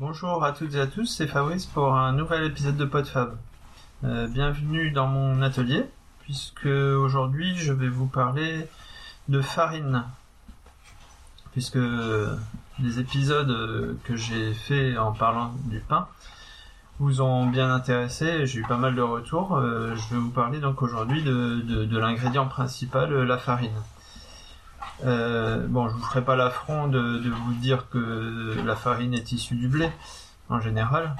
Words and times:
Bonjour 0.00 0.44
à 0.44 0.52
toutes 0.52 0.76
et 0.76 0.80
à 0.80 0.86
tous, 0.86 1.06
c'est 1.06 1.26
Fabrice 1.26 1.66
pour 1.66 1.96
un 1.96 2.12
nouvel 2.12 2.44
épisode 2.44 2.76
de 2.76 2.84
PodFab. 2.84 3.36
Euh, 4.04 4.28
bienvenue 4.28 4.92
dans 4.92 5.08
mon 5.08 5.42
atelier, 5.42 5.84
puisque 6.20 6.66
aujourd'hui 6.66 7.56
je 7.56 7.72
vais 7.72 7.88
vous 7.88 8.06
parler 8.06 8.68
de 9.28 9.40
farine. 9.40 10.04
Puisque 11.50 11.80
les 12.78 13.00
épisodes 13.00 13.98
que 14.04 14.14
j'ai 14.14 14.54
fait 14.54 14.96
en 14.96 15.10
parlant 15.10 15.52
du 15.64 15.80
pain 15.80 16.06
vous 17.00 17.20
ont 17.20 17.46
bien 17.46 17.68
intéressé, 17.74 18.46
j'ai 18.46 18.60
eu 18.60 18.66
pas 18.68 18.76
mal 18.76 18.94
de 18.94 19.02
retours. 19.02 19.56
Euh, 19.56 19.96
je 19.96 20.14
vais 20.14 20.20
vous 20.20 20.30
parler 20.30 20.60
donc 20.60 20.80
aujourd'hui 20.80 21.24
de, 21.24 21.98
l'ingrédient 21.98 22.46
principal, 22.46 23.12
la 23.24 23.36
farine. 23.36 23.82
Euh, 25.04 25.66
bon, 25.68 25.88
je 25.88 25.94
vous 25.94 26.02
ferai 26.02 26.22
pas 26.22 26.36
l'affront 26.36 26.88
de, 26.88 27.28
vous 27.28 27.54
dire 27.54 27.88
que 27.90 28.56
la 28.64 28.76
farine 28.76 29.14
est 29.14 29.32
issue 29.32 29.54
du 29.54 29.68
blé, 29.68 29.90
en 30.48 30.60
général. 30.60 31.14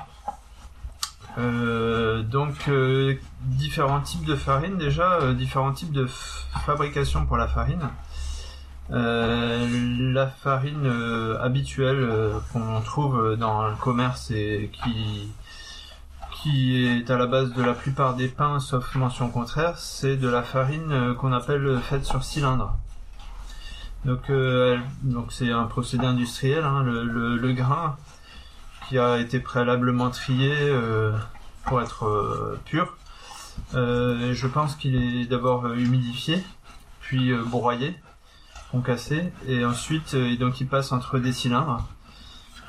Euh, 1.38 2.22
donc, 2.22 2.70
différents 3.42 4.00
types 4.00 4.24
de 4.24 4.34
farine, 4.34 4.76
déjà, 4.76 5.32
différents 5.34 5.72
types 5.72 5.92
de 5.92 6.06
fabrication 6.66 7.26
pour 7.26 7.36
la 7.36 7.48
farine. 7.48 7.88
la 8.90 10.26
farine 10.26 10.86
habituelle 11.40 12.32
qu'on 12.52 12.80
trouve 12.80 13.36
dans 13.36 13.68
le 13.68 13.76
commerce 13.76 14.30
et 14.30 14.70
qui 14.72 15.30
qui 16.42 16.86
est 16.86 17.10
à 17.10 17.16
la 17.16 17.26
base 17.26 17.52
de 17.52 17.62
la 17.62 17.74
plupart 17.74 18.14
des 18.14 18.28
pains, 18.28 18.60
sauf 18.60 18.94
mention 18.94 19.28
contraire, 19.28 19.76
c'est 19.78 20.16
de 20.16 20.28
la 20.28 20.42
farine 20.42 20.92
euh, 20.92 21.14
qu'on 21.14 21.32
appelle 21.32 21.78
faite 21.80 22.04
sur 22.04 22.22
cylindre. 22.22 22.76
Donc, 24.04 24.30
euh, 24.30 24.78
donc 25.02 25.32
c'est 25.32 25.50
un 25.50 25.64
procédé 25.64 26.06
industriel. 26.06 26.64
Hein, 26.64 26.82
le, 26.82 27.52
grain 27.52 27.96
qui 28.88 28.98
a 28.98 29.18
été 29.18 29.40
préalablement 29.40 30.10
trié 30.10 30.52
euh, 30.54 31.12
pour 31.66 31.82
être 31.82 32.58
pur. 32.64 32.96
je 33.72 34.46
pense 34.46 34.76
qu'il 34.76 34.96
est 34.96 35.26
d'abord 35.26 35.66
humidifié, 35.74 36.42
puis 37.00 37.32
broyé, 37.34 37.96
concassé, 38.70 39.32
et 39.46 39.64
ensuite 39.64 40.14
il 40.14 40.68
passe 40.68 40.92
entre 40.92 41.18
des 41.18 41.32
cylindres 41.32 41.86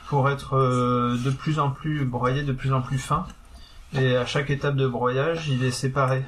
pour 0.07 0.29
être 0.29 0.57
de 0.57 1.29
plus 1.29 1.59
en 1.59 1.69
plus 1.69 2.03
broyé, 2.03 2.43
de 2.43 2.51
plus 2.51 2.73
en 2.73 2.81
plus 2.81 2.97
fin 2.97 3.25
et 3.93 4.15
à 4.15 4.25
chaque 4.25 4.49
étape 4.49 4.75
de 4.75 4.87
broyage, 4.87 5.49
il 5.49 5.63
est 5.63 5.71
séparé. 5.71 6.23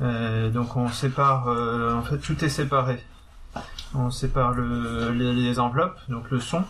Euh, 0.00 0.50
donc 0.50 0.76
on 0.76 0.88
sépare, 0.88 1.48
euh, 1.48 1.94
en 1.94 2.02
fait 2.02 2.18
tout 2.18 2.44
est 2.44 2.48
séparé. 2.48 3.02
On 3.94 4.10
sépare 4.10 4.54
les, 4.54 5.58
enveloppes, 5.58 5.98
donc 6.08 6.30
le 6.30 6.40
son, 6.40 6.64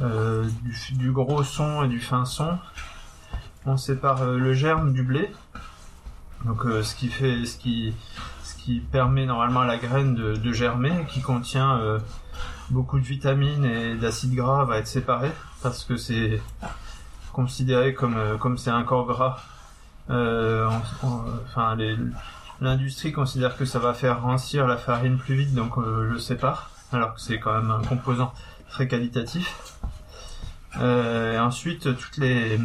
euh, 0.00 0.48
du, 0.92 1.12
gros 1.12 1.42
son 1.42 1.84
et 1.84 1.88
du 1.88 2.00
fin 2.00 2.24
son. 2.24 2.58
On 3.66 3.76
sépare 3.76 4.24
le 4.24 4.54
germe 4.54 4.92
du 4.92 5.02
blé, 5.02 5.30
donc 6.46 6.62
ce 6.64 6.94
qui 6.94 7.08
fait, 7.08 7.44
ce 7.44 7.58
qui, 7.58 7.94
ce 8.42 8.54
qui 8.56 8.80
permet 8.80 9.26
normalement 9.26 9.60
à 9.60 9.66
la 9.66 9.76
graine 9.76 10.14
de, 10.14 10.52
germer, 10.52 11.04
qui 11.08 11.20
contient 11.20 12.00
beaucoup 12.70 12.98
de 12.98 13.04
vitamines 13.04 13.64
et 13.64 13.96
d'acides 13.96 14.34
gras, 14.34 14.64
va 14.64 14.78
être 14.78 14.86
séparé 14.86 15.30
parce 15.62 15.84
que 15.84 15.96
c'est 15.96 16.40
considéré 17.32 17.94
comme 17.94 18.16
euh, 18.16 18.36
comme 18.36 18.58
c'est 18.58 18.70
un 18.70 18.82
corps 18.82 19.06
gras. 19.06 19.38
Euh, 20.08 20.68
enfin, 21.02 21.76
l'industrie 22.60 23.12
considère 23.12 23.56
que 23.56 23.64
ça 23.64 23.78
va 23.78 23.94
faire 23.94 24.22
rancir 24.22 24.66
la 24.66 24.76
farine 24.76 25.18
plus 25.18 25.34
vite, 25.34 25.54
donc 25.54 25.78
euh, 25.78 26.10
je 26.12 26.18
sépare, 26.18 26.70
alors 26.92 27.14
que 27.14 27.20
c'est 27.20 27.38
quand 27.38 27.54
même 27.54 27.70
un 27.70 27.82
composant 27.82 28.32
très 28.68 28.86
qualitatif. 28.88 29.78
et 30.80 31.38
ensuite, 31.38 31.96
toutes 31.96 32.16
les, 32.18 32.60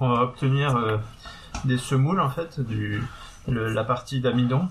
on 0.00 0.08
va 0.08 0.22
obtenir 0.22 1.00
des 1.64 1.76
semoules 1.76 2.20
en 2.20 2.30
fait, 2.30 2.60
du, 2.60 3.02
la 3.46 3.84
partie 3.84 4.20
d'amidon, 4.20 4.68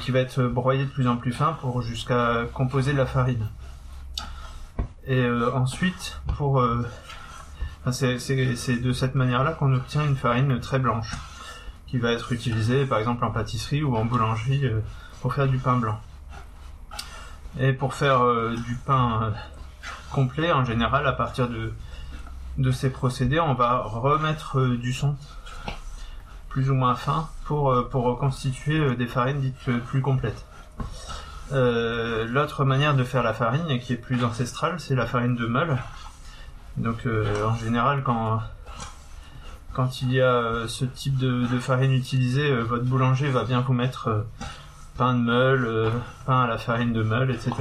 qui 0.00 0.10
va 0.10 0.20
être 0.20 0.42
broyée 0.42 0.84
de 0.84 0.90
plus 0.90 1.06
en 1.06 1.16
plus 1.16 1.32
fin 1.32 1.52
pour 1.60 1.82
jusqu'à 1.82 2.46
composer 2.52 2.92
la 2.92 3.06
farine. 3.06 3.46
Et 5.06 5.24
ensuite, 5.54 6.20
pour 6.36 6.60
c'est 7.92 8.82
de 8.82 8.92
cette 8.92 9.14
manière-là 9.14 9.52
qu'on 9.52 9.72
obtient 9.72 10.04
une 10.04 10.16
farine 10.16 10.58
très 10.58 10.80
blanche, 10.80 11.14
va 12.00 12.12
être 12.12 12.32
utilisée 12.32 12.84
par 12.86 12.98
exemple 12.98 13.24
en 13.24 13.30
pâtisserie 13.30 13.82
ou 13.82 13.96
en 13.96 14.04
boulangerie 14.04 14.66
euh, 14.66 14.80
pour 15.20 15.34
faire 15.34 15.48
du 15.48 15.58
pain 15.58 15.76
blanc. 15.76 16.00
Et 17.58 17.72
pour 17.72 17.94
faire 17.94 18.22
euh, 18.22 18.54
du 18.54 18.74
pain 18.74 19.22
euh, 19.22 19.30
complet, 20.10 20.52
en 20.52 20.64
général, 20.64 21.06
à 21.06 21.12
partir 21.12 21.48
de, 21.48 21.72
de 22.58 22.70
ces 22.70 22.90
procédés, 22.90 23.40
on 23.40 23.54
va 23.54 23.78
remettre 23.78 24.60
du 24.60 24.92
son 24.92 25.16
plus 26.48 26.70
ou 26.70 26.74
moins 26.74 26.94
fin 26.94 27.28
pour, 27.44 27.88
pour 27.90 28.04
reconstituer 28.04 28.96
des 28.96 29.06
farines 29.06 29.40
dites 29.40 29.70
plus 29.88 30.00
complètes. 30.00 30.46
L'autre 31.50 32.64
manière 32.64 32.94
de 32.94 33.04
faire 33.04 33.22
la 33.22 33.34
farine, 33.34 33.78
qui 33.78 33.92
est 33.92 33.96
plus 33.96 34.24
ancestrale, 34.24 34.80
c'est 34.80 34.94
la 34.94 35.06
farine 35.06 35.36
de 35.36 35.46
meule, 35.46 35.76
donc 36.78 37.06
en 37.06 37.54
général, 37.56 38.02
quand 38.02 38.40
quand 39.76 40.00
il 40.00 40.10
y 40.10 40.22
a 40.22 40.32
euh, 40.32 40.68
ce 40.68 40.86
type 40.86 41.18
de, 41.18 41.46
farine 41.58 41.92
utilisée, 41.92 42.50
euh, 42.50 42.62
votre 42.62 42.84
boulanger 42.84 43.28
va 43.30 43.44
bien 43.44 43.60
vous 43.60 43.74
mettre 43.74 44.24
pain 44.96 45.12
de 45.12 45.20
meule, 45.20 45.92
pain 46.24 46.44
à 46.44 46.46
la 46.46 46.56
farine 46.56 46.94
de 46.94 47.02
meule, 47.02 47.30
etc. 47.30 47.52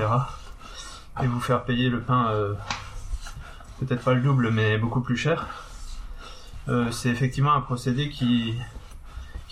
Et 1.21 1.27
vous 1.27 1.41
faire 1.41 1.65
payer 1.65 1.89
le 1.89 1.99
pain 1.99 2.31
peut-être 3.81 4.03
pas 4.03 4.13
le 4.13 4.21
double, 4.21 4.51
mais 4.51 4.77
beaucoup 4.77 5.01
plus 5.01 5.17
cher. 5.17 5.47
c'est 6.91 7.09
effectivement 7.09 7.53
un 7.53 7.59
procédé 7.59 8.09
qui 8.09 8.55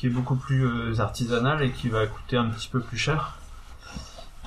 est 0.02 0.10
beaucoup 0.10 0.36
plus 0.36 1.02
artisanal 1.02 1.62
et 1.62 1.72
qui 1.72 1.90
va 1.90 2.08
coûter 2.08 2.38
un 2.38 2.46
petit 2.46 2.70
peu 2.70 2.80
plus 2.80 2.98
cher. 2.98 3.38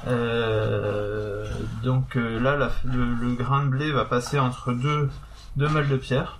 Euh, 0.06 1.46
donc 1.82 2.16
euh, 2.16 2.38
là, 2.38 2.70
le, 2.84 3.34
grain 3.34 3.64
de 3.64 3.70
blé 3.70 3.90
va 3.90 4.04
passer 4.04 4.38
entre 4.38 4.72
deux 4.72 5.10
meules 5.56 5.88
de 5.88 5.96
pierre. 5.96 6.38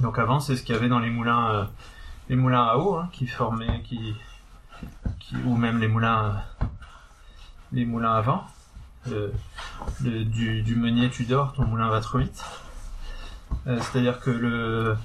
Donc 0.00 0.18
avant, 0.18 0.40
c'est 0.40 0.56
ce 0.56 0.62
qu'il 0.62 0.74
y 0.74 0.78
avait 0.78 0.88
dans 0.88 1.00
les 1.00 1.10
moulins, 1.10 1.50
euh, 1.50 1.64
les 2.28 2.36
moulins 2.36 2.64
à 2.64 2.76
eau 2.76 2.96
hein, 2.96 3.08
qui 3.12 3.26
formaient, 3.26 3.82
qui, 3.82 4.14
ou 5.44 5.56
même 5.56 5.80
les 5.80 5.88
moulins, 5.88 6.42
les 7.72 7.84
moulins 7.84 8.14
à 8.14 8.20
vent. 8.20 8.46
du, 10.00 10.62
du 10.62 10.76
meunier 10.76 11.10
tu 11.10 11.24
dors, 11.24 11.52
ton 11.52 11.64
moulin 11.64 11.88
va 11.88 12.00
trop 12.00 12.18
vite. 12.18 12.44
C'est-à-dire 13.64 14.20
que 14.20 14.30
le, 14.30 14.96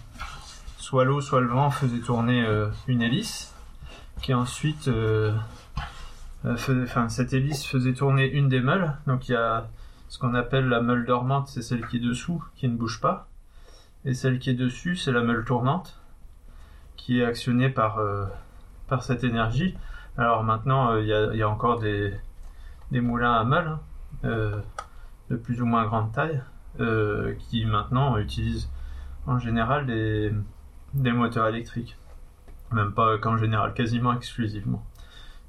soit 0.78 1.06
l'eau, 1.06 1.22
soit 1.22 1.42
le 1.42 1.48
vent 1.48 1.72
faisait 1.72 2.00
tourner 2.00 2.46
une 2.88 3.02
hélice, 3.02 3.54
qui 4.22 4.34
ensuite 4.34 4.90
euh, 6.46 6.54
enfin, 6.84 7.10
cette 7.10 7.34
hélice 7.34 7.66
faisait 7.66 7.94
tourner 7.94 8.30
une 8.30 8.50
des 8.50 8.60
meules. 8.60 8.94
Donc 9.08 9.30
il 9.30 9.34
y 9.34 9.36
a 9.36 9.68
ce 10.10 10.20
qu'on 10.20 10.34
appelle 10.34 10.68
la 10.68 10.82
meule 10.82 11.06
dormante, 11.06 11.48
c'est 11.48 11.62
celle 11.62 11.88
qui 11.88 11.98
est 11.98 12.02
dessous, 12.02 12.44
qui 12.56 12.68
ne 12.68 12.76
bouge 12.76 13.00
pas. 13.00 13.28
Et 14.06 14.14
celle 14.14 14.40
qui 14.40 14.50
est 14.50 14.56
dessus, 14.56 14.96
c'est 14.96 15.12
la 15.12 15.22
meule 15.22 15.46
tournante, 15.46 16.00
qui 16.98 17.22
est 17.22 17.26
actionnée 17.26 17.70
par, 17.70 18.00
euh, 18.00 18.26
par 18.88 19.04
cette 19.04 19.24
énergie. 19.24 19.76
Alors 20.18 20.44
maintenant, 20.44 20.92
euh, 20.92 21.02
il 21.02 21.38
y, 21.38 21.44
a, 21.44 21.50
encore 21.50 21.80
des, 21.80 22.14
des 22.92 23.02
moulins 23.02 23.34
à 23.34 23.44
meule, 23.44 23.78
hein, 24.24 24.62
de 25.30 25.36
plus 25.36 25.62
ou 25.62 25.66
moins 25.66 25.86
grande 25.86 26.12
taille, 26.12 26.42
qui 27.40 27.66
maintenant 27.66 28.18
utilisent 28.18 28.70
en 29.26 29.40
général 29.40 29.86
des, 29.86 30.34
des 30.94 31.12
moteurs 31.12 31.48
électriques. 31.48 31.98
Même 32.72 32.94
pas 32.94 33.18
qu'en 33.18 33.38
général, 33.38 33.74
quasiment 33.74 34.14
exclusivement. 34.14 34.84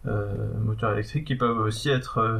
Euh, 0.07 0.53
moteurs 0.61 0.93
électriques 0.93 1.27
qui 1.27 1.35
peuvent 1.35 1.59
aussi 1.59 1.89
être 1.89 2.19
euh, 2.19 2.39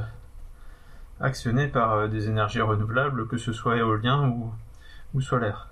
actionnés 1.21 1.69
par 1.69 1.93
euh, 1.93 2.09
des 2.09 2.29
énergies 2.29 2.61
renouvelables, 2.61 3.27
que 3.27 3.39
ce 3.39 3.53
soit 3.53 3.77
éolien 3.77 4.29
ou, 4.29 4.53
ou 5.15 5.21
solaire. 5.21 5.71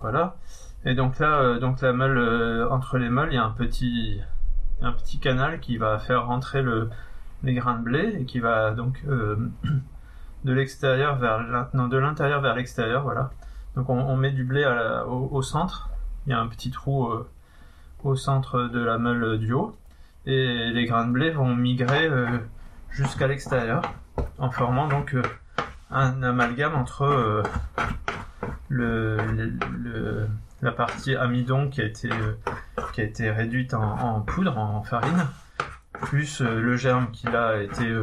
Voilà. 0.00 0.36
Et 0.84 0.94
donc 0.94 1.18
là, 1.18 1.58
donc 1.58 1.80
la 1.80 1.92
meule 1.92 2.68
entre 2.70 2.98
les 2.98 3.08
meules, 3.08 3.28
il 3.32 3.34
y 3.34 3.38
a 3.38 3.44
un 3.44 3.50
petit, 3.50 4.20
un 4.82 4.92
petit 4.92 5.18
canal 5.18 5.60
qui 5.60 5.78
va 5.78 5.98
faire 5.98 6.26
rentrer 6.26 6.62
le, 6.62 6.90
les 7.42 7.54
grains 7.54 7.78
de 7.78 7.82
blé 7.82 8.16
et 8.20 8.24
qui 8.24 8.40
va 8.40 8.70
donc 8.70 9.02
de 10.44 10.52
l'extérieur 10.52 11.16
vers 11.16 11.40
de 11.74 11.96
l'intérieur 11.96 12.40
vers 12.40 12.54
l'extérieur, 12.54 13.02
voilà. 13.02 13.30
Donc 13.74 13.90
on, 13.90 14.16
met 14.16 14.30
du 14.30 14.44
blé 14.44 14.64
au, 15.08 15.42
centre. 15.42 15.90
Il 16.26 16.30
y 16.30 16.32
a 16.32 16.40
un 16.40 16.46
petit 16.46 16.70
trou 16.70 17.12
au 18.04 18.14
centre 18.16 18.62
de 18.62 18.78
la 18.78 18.98
meule 18.98 19.38
du 19.38 19.52
haut. 19.52 19.76
Et 20.26 20.70
les 20.72 20.86
grains 20.86 21.06
de 21.06 21.12
blé 21.12 21.30
vont 21.30 21.54
migrer 21.54 22.06
euh, 22.08 22.26
jusqu'à 22.90 23.28
l'extérieur 23.28 23.82
en 24.38 24.50
formant 24.50 24.88
donc 24.88 25.14
euh, 25.14 25.22
un 25.90 26.20
amalgame 26.24 26.74
entre 26.74 27.44
euh, 28.72 29.50
le, 29.82 30.28
la 30.62 30.72
partie 30.72 31.14
amidon 31.14 31.68
qui 31.68 31.80
a 31.80 31.84
été, 31.84 32.10
qui 32.92 33.00
a 33.00 33.04
été 33.04 33.30
réduite 33.30 33.74
en, 33.74 34.20
poudre, 34.20 34.56
en 34.58 34.82
farine, 34.82 35.26
plus 35.92 36.40
le 36.40 36.76
germe 36.76 37.10
qui 37.12 37.28
a 37.28 37.62
été 37.62 37.94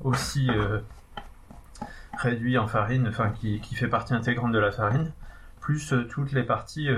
aussi 0.00 0.50
réduit 2.18 2.58
en 2.58 2.66
farine, 2.66 3.06
enfin 3.08 3.30
qui, 3.30 3.60
qui, 3.60 3.74
fait 3.74 3.88
partie 3.88 4.14
intégrante 4.14 4.52
de 4.52 4.58
la 4.58 4.70
farine, 4.70 5.12
plus 5.60 5.94
toutes 6.10 6.32
les 6.32 6.42
parties 6.42 6.88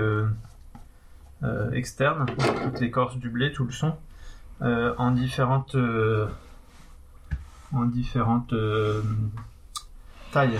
externes, 1.73 2.25
toute 2.63 2.79
l'écorce 2.79 3.17
du 3.17 3.29
blé, 3.29 3.51
tout 3.51 3.65
le 3.65 3.71
son, 3.71 3.95
en 4.61 5.11
différentes 5.11 5.75
en 7.73 7.85
différentes 7.85 8.53
tailles. 10.31 10.59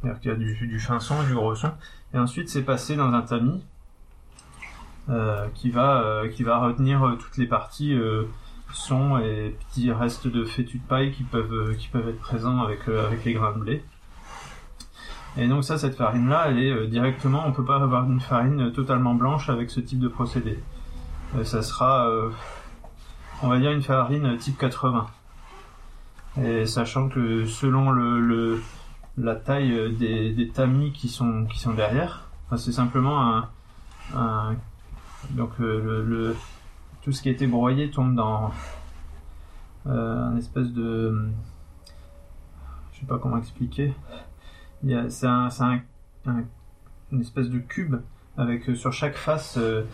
C'est-à-dire 0.00 0.20
qu'il 0.20 0.30
y 0.30 0.34
a 0.34 0.36
du, 0.36 0.78
fin 0.78 1.00
son, 1.00 1.22
du 1.24 1.34
gros 1.34 1.54
son, 1.54 1.72
et 2.14 2.18
ensuite 2.18 2.48
c'est 2.48 2.62
passé 2.62 2.96
dans 2.96 3.12
un 3.12 3.22
tamis 3.22 3.64
qui 5.54 5.70
va 5.70 6.24
qui 6.32 6.42
va 6.42 6.58
retenir 6.58 7.16
toutes 7.18 7.38
les 7.38 7.46
parties 7.46 7.98
son 8.72 9.18
et 9.18 9.56
petits 9.68 9.90
restes 9.90 10.26
de 10.26 10.44
fétus 10.44 10.80
de 10.80 10.86
paille 10.86 11.12
qui 11.12 11.22
peuvent, 11.22 11.52
euh, 11.52 11.74
qui 11.74 11.88
peuvent 11.88 12.08
être 12.08 12.20
présents 12.20 12.60
avec, 12.60 12.88
euh, 12.88 13.10
les 13.24 13.32
grains 13.32 13.52
de 13.52 13.58
blé. 13.58 13.84
Et 15.36 15.46
donc 15.46 15.64
ça, 15.64 15.78
cette 15.78 15.96
farine-là, 15.96 16.46
elle 16.48 16.58
est 16.58 16.70
euh, 16.70 16.86
directement, 16.86 17.44
on 17.46 17.52
peut 17.52 17.64
pas 17.64 17.76
avoir 17.76 18.04
une 18.04 18.20
farine 18.20 18.72
totalement 18.72 19.14
blanche 19.14 19.48
avec 19.48 19.70
ce 19.70 19.80
type 19.80 20.00
de 20.00 20.08
procédé. 20.08 20.58
ça 21.44 21.62
sera, 21.62 22.10
on 23.42 23.48
va 23.48 23.58
dire, 23.58 23.70
une 23.70 23.82
farine 23.82 24.38
type 24.38 24.56
80. 24.56 25.06
Et 26.42 26.66
sachant 26.66 27.08
que 27.08 27.44
selon 27.44 27.90
le, 27.90 28.62
la 29.18 29.34
taille 29.34 29.94
des, 29.96 30.32
des, 30.32 30.48
tamis 30.48 30.92
qui 30.92 31.08
sont, 31.08 31.44
qui 31.46 31.58
sont 31.58 31.74
derrière, 31.74 32.30
c'est 32.56 32.72
simplement 32.72 33.36
un, 33.36 33.50
un 34.14 34.56
donc 35.30 35.58
le, 35.58 36.36
tout 37.02 37.12
ce 37.12 37.22
qui 37.22 37.28
a 37.28 37.32
été 37.32 37.46
broyé 37.46 37.90
tombe 37.90 38.14
dans 38.14 38.52
euh, 39.86 40.24
un 40.24 40.36
espèce 40.36 40.72
de 40.72 41.30
je 42.92 43.00
sais 43.00 43.06
pas 43.06 43.18
comment 43.18 43.38
expliquer. 43.38 43.94
C'est 45.08 45.26
un, 45.26 45.48
un, 45.60 46.44
une 47.12 47.20
espèce 47.20 47.48
de 47.48 47.58
cube 47.58 47.96
avec 48.36 48.68
euh, 48.68 48.74
sur 48.74 48.92
chaque 48.92 49.16
face 49.16 49.56
euh, 49.56 49.84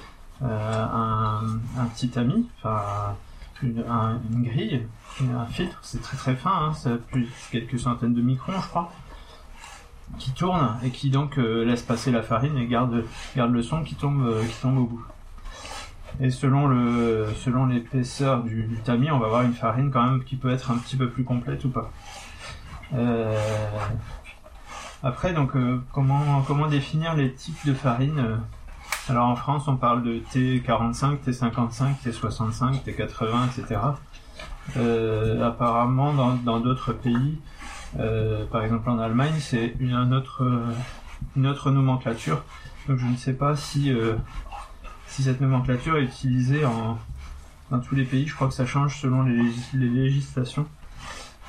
un, 0.43 1.41
un, 1.79 1.87
petit 1.87 2.09
tamis 2.09 2.49
enfin 2.59 3.17
une, 3.63 3.85
une, 4.33 4.43
grille 4.43 4.87
un 5.21 5.47
filtre. 5.47 5.79
C'est 5.83 6.03
très 6.03 6.17
très 6.17 6.35
fin 6.35 6.69
hein, 6.69 6.73
ça 6.73 6.97
plus 6.97 7.29
quelques 7.53 7.79
centaines 7.79 8.15
de 8.15 8.23
microns 8.23 8.61
je 8.61 8.69
crois 8.69 8.93
qui 10.19 10.33
tourne 10.33 10.77
et 10.85 10.91
qui 10.91 11.11
donc 11.11 11.37
laisse 11.37 11.83
passer 11.83 12.11
la 12.11 12.23
farine 12.23 12.57
et 12.57 12.67
garde 12.67 13.05
garde 13.37 13.53
le 13.53 13.63
son 13.63 13.83
qui 13.83 13.95
tombe 13.95 14.41
qui 14.47 14.61
tombe 14.61 14.79
au 14.79 14.85
bout 14.85 15.05
et 16.21 16.31
selon 16.31 16.69
le 16.69 17.27
selon 17.37 17.67
l'épaisseur 17.67 18.43
du, 18.43 18.79
tamis, 18.85 19.11
on 19.11 19.19
va 19.19 19.27
avoir 19.27 19.43
une 19.43 19.53
farine 19.53 19.91
quand 19.91 20.03
même 20.03 20.25
qui 20.25 20.37
peut 20.37 20.51
être 20.51 20.71
un 20.71 20.79
petit 20.79 20.97
peu 20.97 21.09
plus 21.09 21.25
complète 21.25 21.65
ou 21.65 21.71
pas. 21.71 21.91
Euh, 22.95 23.37
après, 25.03 25.33
donc 25.33 25.57
euh, 25.57 25.83
comment 25.93 26.43
comment 26.43 26.69
définir 26.69 27.15
les 27.15 27.33
types 27.33 27.67
de 27.67 27.75
farine 27.75 28.39
Alors 29.09 29.27
en 29.27 29.37
France, 29.37 29.67
on 29.67 29.77
parle 29.77 30.03
de 30.03 30.21
T45, 30.33 31.19
T55, 31.27 31.97
T65, 32.05 32.85
T80, 32.85 33.59
etc. 33.59 33.81
Euh, 34.77 35.47
apparemment, 35.47 36.13
dans 36.13 36.61
d'autres 36.61 36.93
pays, 36.93 37.39
par 38.51 38.63
exemple 38.63 38.91
en 38.91 38.99
Allemagne, 38.99 39.35
c'est 39.39 39.75
une, 39.81 39.95
autre 40.15 40.43
une 41.37 41.47
autre 41.47 41.71
nomenclature. 41.71 42.43
Donc 42.89 42.99
je 42.99 43.07
ne 43.07 43.17
sais 43.17 43.35
pas 43.35 43.57
si 43.57 43.93
si 45.15 45.23
cette 45.23 45.41
nomenclature 45.41 45.97
est 45.97 46.03
utilisée 46.03 46.65
en, 46.65 46.99
dans 47.71 47.79
tous 47.79 47.95
les 47.95 48.05
pays, 48.05 48.27
je 48.27 48.35
crois 48.35 48.49
que 48.49 48.55
ça 48.55 48.67
change 48.67 49.01
selon 49.01 49.23
les, 49.23 49.53
législations. 49.73 50.67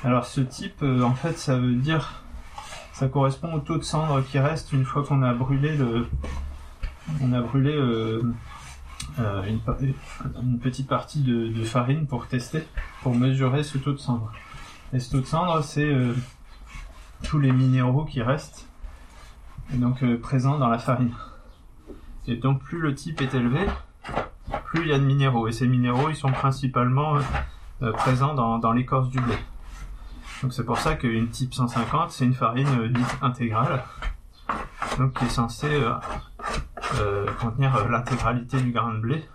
Alors 0.04 0.24
ce 0.24 0.40
type, 0.40 0.82
euh, 0.82 1.02
en 1.02 1.14
fait, 1.14 1.38
ça 1.38 1.56
veut 1.56 1.74
dire, 1.74 2.22
ça 2.92 3.08
correspond 3.08 3.54
au 3.54 3.58
taux 3.58 3.76
de 3.76 3.82
cendre 3.82 4.22
qui 4.22 4.38
reste 4.38 4.72
une 4.72 4.84
fois 4.84 5.02
qu'on 5.02 5.22
a 5.22 5.34
brûlé 5.34 5.76
le, 5.76 6.06
on 7.20 7.32
a 7.32 7.40
brûlé 7.40 7.72
euh, 7.74 8.22
euh, 9.18 9.42
une, 9.44 10.58
petite 10.58 10.88
partie 10.88 11.22
de, 11.22 11.64
farine 11.64 12.06
pour 12.06 12.28
tester, 12.28 12.62
pour 13.02 13.14
mesurer 13.14 13.62
ce 13.62 13.78
taux 13.78 13.92
de 13.92 13.98
cendre. 13.98 14.32
Et 14.92 15.00
ce 15.00 15.10
taux 15.10 15.20
de 15.20 15.26
cendre, 15.26 15.62
c'est 15.64 15.92
tous 17.22 17.38
les 17.38 17.52
minéraux 17.52 18.04
qui 18.04 18.22
restent, 18.22 18.68
donc 19.72 20.04
présents 20.20 20.58
dans 20.58 20.68
la 20.68 20.78
farine. 20.78 21.12
Et 22.28 22.36
donc 22.36 22.60
plus 22.60 22.80
le 22.80 22.94
type 22.94 23.20
est 23.20 23.34
élevé, 23.34 23.66
plus 24.64 24.82
il 24.82 24.88
y 24.88 24.92
a 24.92 24.98
de 24.98 25.04
minéraux. 25.04 25.48
Et 25.48 25.52
ces 25.52 25.66
minéraux, 25.66 26.08
ils 26.10 26.16
sont 26.16 26.32
principalement 26.32 27.18
euh, 27.82 27.92
présents 27.92 28.34
dans, 28.34 28.72
l'écorce 28.72 29.08
du 29.10 29.20
blé. 29.20 29.36
Donc 30.42 30.52
c'est 30.52 30.64
pour 30.64 30.78
ça 30.78 30.94
qu'une 30.94 31.28
type 31.28 31.54
150, 31.54 32.10
c'est 32.10 32.24
une 32.24 32.34
farine 32.34 32.68
euh, 32.78 32.88
dite 32.88 33.18
intégrale, 33.22 33.82
donc 34.98 35.14
qui 35.14 35.24
est 35.24 35.28
censée 35.28 35.82
euh, 37.00 37.26
contenir 37.40 37.88
l'intégralité 37.88 38.60
du 38.60 38.72
grain 38.72 38.94
de 38.94 39.00
blé. 39.00 39.28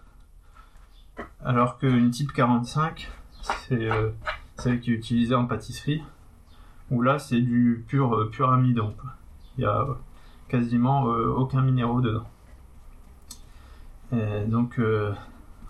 Alors 1.44 1.78
qu'une 1.78 2.12
type 2.12 2.34
45, 2.34 3.10
c'est 3.42 3.90
celle 4.58 4.80
qui 4.80 4.92
est 4.92 4.96
utilisée 4.96 5.36
en 5.36 5.46
pâtisserie, 5.46 6.04
où 6.92 7.02
là 7.02 7.18
c'est 7.18 7.42
du 7.42 7.84
pur, 7.88 8.30
pur 8.32 8.52
amidon. 8.52 8.94
Il 9.58 9.62
n'y 9.62 9.66
a 9.66 9.88
quasiment 10.48 11.04
aucun 11.04 11.62
minéraux 11.62 12.02
dedans 12.02 12.28
donc, 14.48 14.80
euh, 14.80 15.14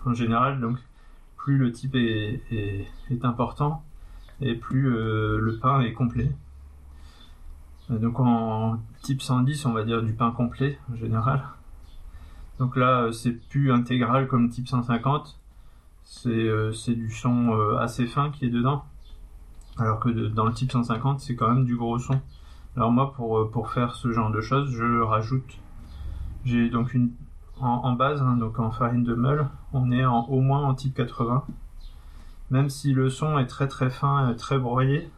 en 0.04 0.14
général, 0.14 0.60
donc, 0.60 0.78
plus 1.36 1.58
le 1.58 1.72
type 1.72 1.94
est, 1.94 2.42
est, 2.50 3.24
important 3.24 3.82
et 4.40 4.54
plus 4.54 4.94
euh, 4.94 5.38
le 5.38 5.58
pain 5.58 5.80
est 5.80 5.92
complet. 5.92 6.30
Donc 7.90 8.18
en 8.20 8.78
type 9.02 9.20
110, 9.20 9.66
on 9.66 9.72
va 9.72 9.84
dire 9.84 10.02
du 10.02 10.12
pain 10.12 10.30
complet 10.30 10.78
en 10.90 10.96
général. 10.96 11.44
Donc 12.58 12.76
là, 12.76 13.10
c'est 13.12 13.32
plus 13.32 13.72
intégral 13.72 14.28
comme 14.28 14.48
type 14.48 14.68
150. 14.68 15.38
C'est 16.04 16.94
du 16.94 17.10
son 17.10 17.52
euh, 17.52 17.76
assez 17.78 18.06
fin 18.06 18.30
qui 18.30 18.46
est 18.46 18.50
dedans. 18.50 18.84
Alors 19.78 20.00
que 20.00 20.08
dans 20.28 20.46
le 20.46 20.52
type 20.52 20.70
150, 20.70 21.20
c'est 21.20 21.34
quand 21.34 21.48
même 21.48 21.64
du 21.64 21.76
gros 21.76 21.98
son. 21.98 22.20
Alors 22.76 22.90
moi, 22.90 23.12
pour, 23.12 23.50
pour 23.50 23.70
faire 23.70 23.94
ce 23.94 24.12
genre 24.12 24.30
de 24.30 24.40
choses, 24.40 24.70
je 24.70 25.00
rajoute. 25.00 25.58
J'ai 26.44 26.70
donc 26.70 26.94
une, 26.94 27.12
en, 27.60 27.92
base, 27.92 28.20
hein, 28.20 28.36
donc 28.36 28.58
en 28.58 28.70
farine 28.70 29.04
de 29.04 29.14
meule, 29.14 29.46
on 29.72 29.90
est 29.92 30.04
en, 30.04 30.24
au 30.24 30.40
moins 30.40 30.64
en 30.64 30.74
type 30.74 30.94
80. 30.94 31.44
Même 32.50 32.68
si 32.68 32.92
le 32.92 33.08
son 33.08 33.38
est 33.38 33.46
très 33.46 33.68
très 33.68 33.90
fin 33.90 34.28
et 34.30 34.36
très 34.36 34.58
broyé, 34.58 35.10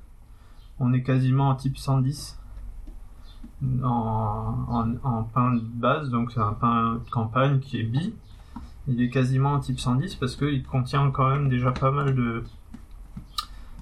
on 0.78 0.92
est 0.92 1.02
quasiment 1.02 1.48
en 1.48 1.54
type 1.54 1.78
110 1.78 2.38
en, 3.82 5.24
pain 5.32 5.54
de 5.54 5.60
base, 5.60 6.10
donc 6.10 6.32
c'est 6.32 6.40
un 6.40 6.52
pain 6.52 6.94
de 6.94 7.10
campagne 7.10 7.60
qui 7.60 7.80
est 7.80 7.84
bi. 7.84 8.14
Il 8.86 9.00
est 9.00 9.08
quasiment 9.08 9.54
en 9.54 9.60
type 9.60 9.80
110 9.80 10.16
parce 10.16 10.36
qu'il 10.36 10.62
contient 10.64 11.10
quand 11.10 11.30
même 11.30 11.48
déjà 11.48 11.72
pas 11.72 11.90
mal 11.90 12.14
de, 12.14 12.44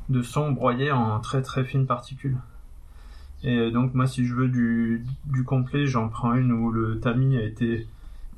de 0.09 0.23
sons 0.23 0.53
broyés 0.53 0.93
en 0.93 1.21
très 1.21 1.43
très 1.43 1.65
fines 1.65 1.87
particules. 1.87 2.37
Et 3.45 3.71
donc 3.71 3.95
moi 3.95 4.07
si 4.07 4.25
je 4.25 4.35
veux 4.35 4.49
du, 4.49 5.05
du 5.27 5.45
complet, 5.45 5.87
j'en 5.87 6.09
prends 6.09 6.35
une 6.35 6.53
où 6.53 6.71
le 6.71 7.01
tamis 7.01 7.37
a 7.37 7.43
été 7.43 7.87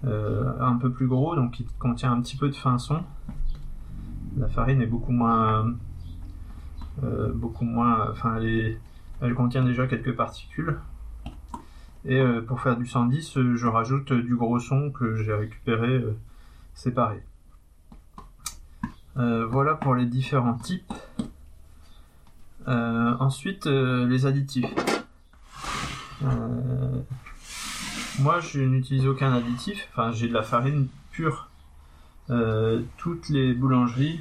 euh, 0.07 0.53
un 0.61 0.77
peu 0.77 0.91
plus 0.91 1.07
gros, 1.07 1.35
donc 1.35 1.61
il 1.61 1.67
contient 1.79 2.13
un 2.13 2.21
petit 2.21 2.37
peu 2.37 2.49
de 2.49 2.55
fin 2.55 2.79
son. 2.79 3.03
La 4.37 4.49
farine 4.49 4.83
est 4.83 4.87
beaucoup 4.87 5.13
moins, 5.13 5.75
euh, 7.03 7.33
beaucoup 7.33 7.65
moins, 7.65 8.11
enfin 8.11 8.37
elle, 8.37 8.79
elle 9.23 9.35
contient 9.35 9.65
déjà 9.65 9.87
quelques 9.87 10.15
particules. 10.15 10.79
Et 12.05 12.21
euh, 12.21 12.43
pour 12.43 12.61
faire 12.61 12.77
du 12.77 12.87
110, 12.87 13.55
je 13.55 13.67
rajoute 13.67 14.13
du 14.13 14.37
gros 14.37 14.59
son 14.59 14.91
que 14.91 15.17
j'ai 15.17 15.33
récupéré 15.33 16.05
séparé. 16.75 17.23
voilà 19.17 19.75
pour 19.75 19.95
les 19.95 20.07
différents 20.07 20.59
types. 20.59 20.93
Ensuite, 22.67 23.67
les 23.67 24.27
additifs. 24.27 24.67
Moi, 28.21 28.39
je 28.41 28.61
n'utilise 28.61 29.07
aucun 29.07 29.33
additif. 29.33 29.89
Enfin, 29.93 30.13
j'ai 30.13 30.29
de 30.29 30.33
la 30.33 30.43
farine 30.43 30.87
pure. 31.11 31.49
Euh, 32.31 32.81
toutes 32.97 33.29
les 33.29 33.53
boulangeries, 33.53 34.21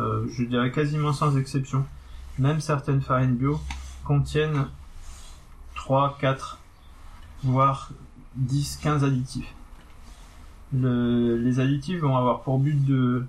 euh, 0.00 0.26
je 0.32 0.44
dirais 0.44 0.72
quasiment 0.72 1.12
sans 1.12 1.36
exception, 1.36 1.84
même 2.38 2.60
certaines 2.60 3.02
farines 3.02 3.34
bio 3.34 3.60
contiennent 4.04 4.66
3, 5.74 6.16
4, 6.20 6.58
voire 7.44 7.90
10, 8.36 8.78
15 8.82 9.04
additifs. 9.04 9.54
les 10.72 11.60
additifs 11.60 12.00
vont 12.00 12.16
avoir 12.16 12.40
pour 12.42 12.58
but 12.58 12.82
de 12.84 13.26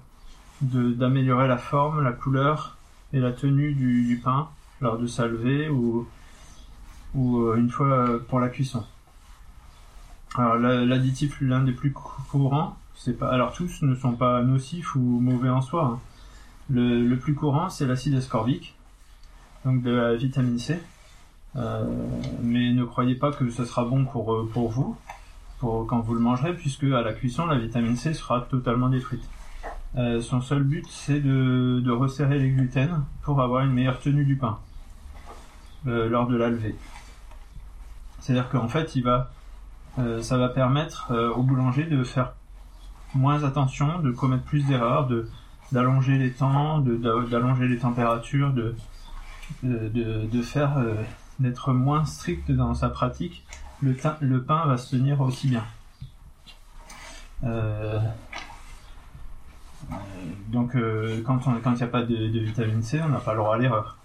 d'améliorer 0.62 1.50
la 1.50 1.58
forme, 1.58 2.02
la 2.02 2.14
couleur 2.14 2.78
et 3.14 3.20
la 3.20 3.32
tenue 3.32 3.74
du, 3.74 4.20
pain 4.24 4.50
lors 4.82 4.98
de 4.98 5.08
sa 5.08 5.28
levée 5.28 5.70
ou 5.70 6.08
euh, 7.16 7.56
une 7.56 7.70
fois 7.70 7.88
euh, 7.88 8.20
pour 8.20 8.40
la 8.40 8.50
cuisson. 8.50 8.84
Alors 10.36 10.56
l'additif 10.56 11.40
l'un 11.42 11.64
des 11.64 11.74
plus 11.74 11.94
courants, 11.94 12.76
c'est 12.96 13.18
pas 13.18 13.30
alors 13.30 13.54
tous 13.54 13.84
ne 13.84 13.94
sont 13.94 14.14
pas 14.14 14.42
nocifs 14.42 14.96
ou 14.96 15.00
mauvais 15.00 15.50
en 15.50 15.62
soi. 15.62 15.86
Hein. 15.86 16.00
Le, 16.70 17.16
plus 17.16 17.36
courant 17.36 17.70
c'est 17.70 17.86
l'acide 17.86 18.16
ascorbique, 18.16 18.76
donc 19.64 19.84
de 19.84 19.92
la 19.92 20.16
vitamine 20.16 20.58
C, 20.58 20.80
mais 21.56 22.74
ne 22.74 22.84
croyez 22.84 23.14
pas 23.14 23.32
que 23.32 23.48
ce 23.52 23.64
sera 23.64 23.86
bon 23.86 24.06
pour, 24.06 24.50
pour 24.52 24.70
vous, 24.70 24.98
quand 25.60 26.00
vous 26.00 26.14
le 26.14 26.20
mangerez, 26.20 26.56
puisque 26.56 26.84
à 26.86 27.02
la 27.02 27.14
cuisson, 27.14 27.46
la 27.46 27.58
vitamine 27.58 27.96
C 27.96 28.14
sera 28.14 28.42
totalement 28.42 28.90
détruite. 28.90 29.24
Son 29.96 30.42
seul 30.42 30.64
but, 30.64 30.86
c'est 30.90 31.20
de, 31.20 31.92
resserrer 31.92 32.40
les 32.40 32.50
gluten 32.50 33.04
pour 33.22 33.42
avoir 33.42 33.64
une 33.64 33.72
meilleure 33.72 34.00
tenue 34.00 34.26
du 34.26 34.36
pain 34.36 34.60
lors 35.86 36.28
de 36.28 36.36
la 36.36 36.50
levée. 36.50 36.76
C'est-à-dire 38.20 38.50
qu'en 38.50 38.68
fait, 38.68 38.96
il 38.96 39.04
va, 39.04 39.32
ça 40.22 40.38
va 40.38 40.50
permettre 40.50 41.14
au 41.36 41.44
boulanger 41.44 41.84
de 41.84 42.04
faire 42.04 42.34
moins 43.14 43.44
attention, 43.44 44.00
de 44.00 44.12
commettre 44.12 44.44
plus 44.44 44.66
d'erreurs, 44.66 45.08
de 45.08 45.30
d'allonger 45.72 46.18
les 46.18 46.32
temps, 46.32 46.80
d'allonger 46.80 47.68
les 47.68 47.80
températures, 47.80 48.52
de 48.52 48.76
de, 49.64 50.42
faire 50.42 50.78
euh, 50.78 50.96
d'être 51.40 51.74
moins 51.74 52.06
strict 52.06 52.52
dans 52.52 52.74
sa 52.74 52.90
pratique, 52.90 53.46
le, 53.82 53.96
le 54.22 54.44
pain 54.44 54.66
va 54.66 54.78
se 54.78 54.96
tenir 54.96 55.22
aussi 55.22 55.48
bien. 55.48 55.64
Euh, 57.44 58.00
euh, 58.00 58.00
donc 60.50 60.76
quand 61.26 61.40
il 61.46 61.74
n'y 61.74 61.84
a 61.84 61.88
pas 61.88 62.04
de, 62.04 62.40
vitamine 62.40 62.84
C, 62.84 63.02
on 63.04 63.10
n'a 63.10 63.20
pas 63.20 63.34
le 63.34 63.40
droit 63.40 63.56
à 63.56 63.58
l'erreur. 63.58 63.98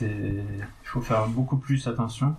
Il 0.00 0.44
faut 0.84 1.00
faire 1.00 1.26
beaucoup 1.28 1.56
plus 1.56 1.86
attention 1.86 2.34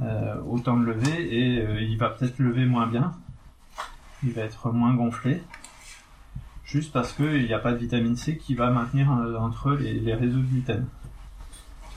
au 0.00 0.58
temps 0.58 0.76
de 0.76 0.84
lever 0.84 1.22
et 1.22 1.82
il 1.82 1.96
va 1.98 2.10
peut-être 2.10 2.38
lever 2.38 2.66
moins 2.66 2.86
bien, 2.86 3.12
il 4.22 4.32
va 4.32 4.42
être 4.42 4.72
moins 4.72 4.94
gonflé, 4.94 5.42
juste 6.64 6.92
parce 6.92 7.12
qu'il 7.12 7.44
n'y 7.44 7.52
a 7.52 7.58
pas 7.58 7.72
de 7.72 7.78
vitamine 7.78 8.16
C 8.16 8.36
qui 8.36 8.54
va 8.54 8.70
maintenir 8.70 9.12
euh, 9.12 9.36
entre 9.36 9.72
les, 9.72 10.14
réseaux 10.14 10.38
de 10.38 10.46
gluten. 10.46 10.86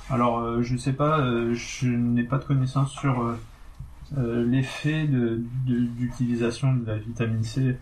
Alors, 0.10 0.40
euh, 0.40 0.62
je 0.62 0.78
sais 0.78 0.94
pas, 0.94 1.20
euh, 1.20 1.54
je 1.54 1.88
n'ai 1.88 2.24
pas 2.24 2.38
de 2.38 2.44
connaissance 2.44 2.92
sur 2.92 3.36
l'effet 4.16 5.06
d'utilisation 5.66 6.74
de, 6.74 6.86
la 6.86 6.98
vitamine 6.98 7.44
C 7.44 7.78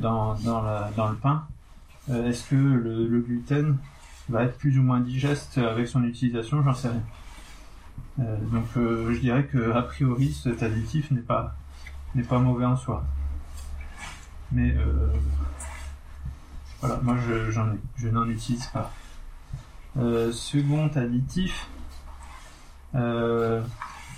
dans, 0.00 0.34
le 0.36 1.16
pain. 1.16 1.46
Est-ce 2.08 2.50
que 2.50 2.54
le, 2.54 3.20
gluten 3.20 3.76
va 4.28 4.44
être 4.44 4.56
plus 4.56 4.78
ou 4.78 4.82
moins 4.82 5.00
digeste 5.00 5.58
avec 5.58 5.88
son 5.88 6.04
utilisation? 6.04 6.62
J'en 6.62 6.74
sais 6.74 6.88
rien. 6.88 8.26
donc, 8.52 8.66
je 8.76 9.18
dirais 9.18 9.44
que 9.44 9.72
a 9.72 9.82
priori, 9.82 10.32
cet 10.32 10.62
additif 10.62 11.10
n'est 11.10 11.20
pas 11.20 11.54
mauvais 12.38 12.64
en 12.64 12.76
soi. 12.76 13.04
Mais 14.52 14.72
euh, 14.76 15.08
voilà, 16.80 17.00
moi 17.02 17.16
je, 17.96 18.10
n'en 18.10 18.28
utilise 18.28 18.66
pas. 18.66 18.92
Euh, 19.96 20.32
second 20.32 20.88
additif 20.94 21.68
euh, 22.94 23.62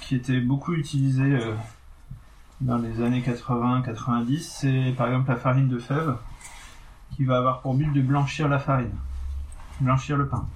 qui 0.00 0.16
était 0.16 0.40
beaucoup 0.40 0.74
utilisé 0.74 1.38
dans 2.60 2.78
les 2.78 3.02
années 3.02 3.22
80-90, 3.22 4.38
c'est 4.40 4.94
par 4.96 5.08
exemple 5.08 5.30
la 5.30 5.36
farine 5.36 5.68
de 5.68 5.78
fèves 5.78 6.16
qui 7.14 7.24
va 7.24 7.38
avoir 7.38 7.60
pour 7.60 7.74
but 7.74 7.92
de 7.92 8.00
blanchir 8.00 8.48
la 8.48 8.58
farine, 8.58 8.94
blanchir 9.80 10.16
le 10.16 10.26
pain. 10.26 10.46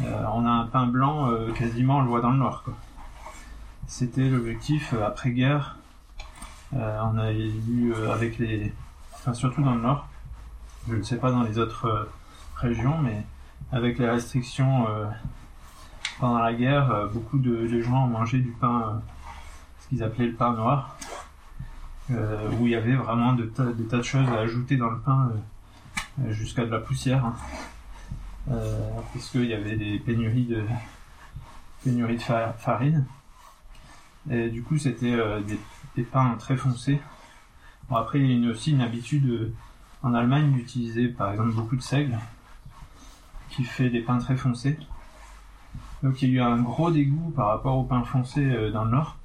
on 0.00 0.46
a 0.46 0.50
un 0.50 0.66
pain 0.66 0.86
blanc, 0.86 1.30
quasiment 1.54 1.98
on 1.98 2.02
le 2.02 2.08
voit 2.08 2.20
dans 2.20 2.30
le 2.30 2.38
noir. 2.38 2.64
C'était 3.86 4.28
l'objectif 4.28 4.94
après-guerre 4.94 5.76
euh, 6.76 7.00
on 7.04 7.18
a 7.18 7.26
euh, 7.26 8.12
avec 8.12 8.38
les, 8.38 8.72
enfin 9.14 9.32
surtout 9.32 9.62
dans 9.62 9.74
le 9.74 9.80
nord, 9.80 10.08
je 10.88 10.96
ne 10.96 11.02
sais 11.02 11.18
pas 11.18 11.30
dans 11.30 11.42
les 11.42 11.58
autres 11.58 11.86
euh, 11.86 12.10
régions, 12.56 12.98
mais 12.98 13.24
avec 13.70 13.98
les 13.98 14.08
restrictions 14.08 14.86
pendant 16.20 16.38
la 16.38 16.52
guerre, 16.52 17.08
beaucoup 17.12 17.38
de, 17.38 17.80
gens 17.80 18.04
ont 18.04 18.08
mangé 18.08 18.38
du 18.38 18.50
pain, 18.50 19.02
ce 19.84 19.88
qu'ils 19.88 20.02
appelaient 20.02 20.28
le 20.28 20.34
pain 20.34 20.52
noir, 20.54 20.96
où 22.10 22.66
il 22.66 22.70
y 22.70 22.74
avait 22.74 22.94
vraiment 22.94 23.34
de 23.34 23.44
des 23.44 23.84
tas 23.84 23.98
de 23.98 24.02
choses 24.02 24.28
à 24.28 24.40
ajouter 24.40 24.76
dans 24.76 24.90
le 24.90 24.98
pain, 24.98 25.30
jusqu'à 26.30 26.64
de 26.64 26.70
la 26.70 26.80
poussière, 26.80 27.24
hein. 27.24 27.34
parce 29.12 29.30
qu'il 29.30 29.46
y 29.46 29.54
avait 29.54 29.76
des 29.76 29.98
pénuries 29.98 30.46
de 30.46 30.62
pénuries 31.82 32.16
de 32.16 32.22
farine. 32.58 33.04
Et 34.30 34.48
du 34.48 34.62
coup, 34.62 34.78
c'était 34.78 35.16
des 35.46 35.58
des 35.96 36.02
pains 36.02 36.36
très 36.38 36.56
foncés. 36.56 37.00
Bon, 37.88 37.96
après, 37.96 38.20
il 38.20 38.44
y 38.44 38.46
a 38.46 38.50
aussi 38.50 38.72
une 38.72 38.80
habitude 38.80 39.26
euh, 39.26 39.54
en 40.02 40.14
Allemagne 40.14 40.52
d'utiliser 40.52 41.08
par 41.08 41.32
exemple 41.32 41.52
beaucoup 41.52 41.76
de 41.76 41.82
seigle 41.82 42.18
qui 43.50 43.64
fait 43.64 43.90
des 43.90 44.00
pains 44.00 44.18
très 44.18 44.36
foncés. 44.36 44.78
Donc 46.02 46.20
il 46.22 46.30
y 46.30 46.32
a 46.32 46.42
eu 46.42 46.46
un 46.46 46.60
gros 46.60 46.90
dégoût 46.90 47.30
par 47.30 47.48
rapport 47.48 47.78
aux 47.78 47.84
pains 47.84 48.04
foncés 48.04 48.44
euh, 48.44 48.70
dans 48.70 48.84
le 48.84 48.90
nord, 48.90 49.16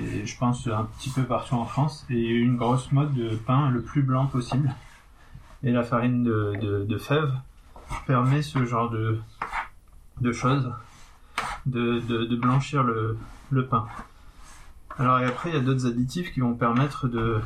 et 0.00 0.26
je 0.26 0.38
pense 0.38 0.66
un 0.66 0.84
petit 0.84 1.10
peu 1.10 1.22
partout 1.22 1.54
en 1.54 1.64
France, 1.64 2.06
et 2.10 2.28
une 2.28 2.56
grosse 2.56 2.92
mode 2.92 3.14
de 3.14 3.36
pain 3.36 3.70
le 3.70 3.82
plus 3.82 4.02
blanc 4.02 4.26
possible. 4.26 4.74
Et 5.62 5.70
la 5.70 5.82
farine 5.82 6.24
de, 6.24 6.84
de, 6.84 6.98
fèves 6.98 7.32
permet 8.06 8.42
ce 8.42 8.64
genre 8.64 8.90
de, 8.90 9.20
choses, 10.32 10.72
de, 11.66 12.36
blanchir 12.36 12.82
le, 12.82 13.18
pain. 13.70 13.86
Alors 14.98 15.20
et 15.20 15.24
après 15.24 15.50
il 15.50 15.54
y 15.54 15.58
a 15.58 15.60
d'autres 15.60 15.86
additifs 15.86 16.32
qui 16.32 16.40
vont 16.40 16.54
permettre 16.54 17.08
de 17.08 17.40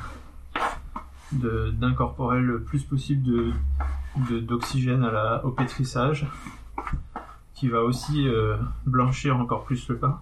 d'incorporer 1.32 2.40
le 2.40 2.62
plus 2.62 2.84
possible 2.84 3.52
d'oxygène 4.16 5.04
au 5.42 5.50
pétrissage, 5.50 6.26
qui 7.54 7.68
va 7.68 7.82
aussi 7.82 8.28
euh, 8.28 8.56
blanchir 8.86 9.36
encore 9.36 9.64
plus 9.64 9.88
le 9.88 9.96
pain. 9.96 10.20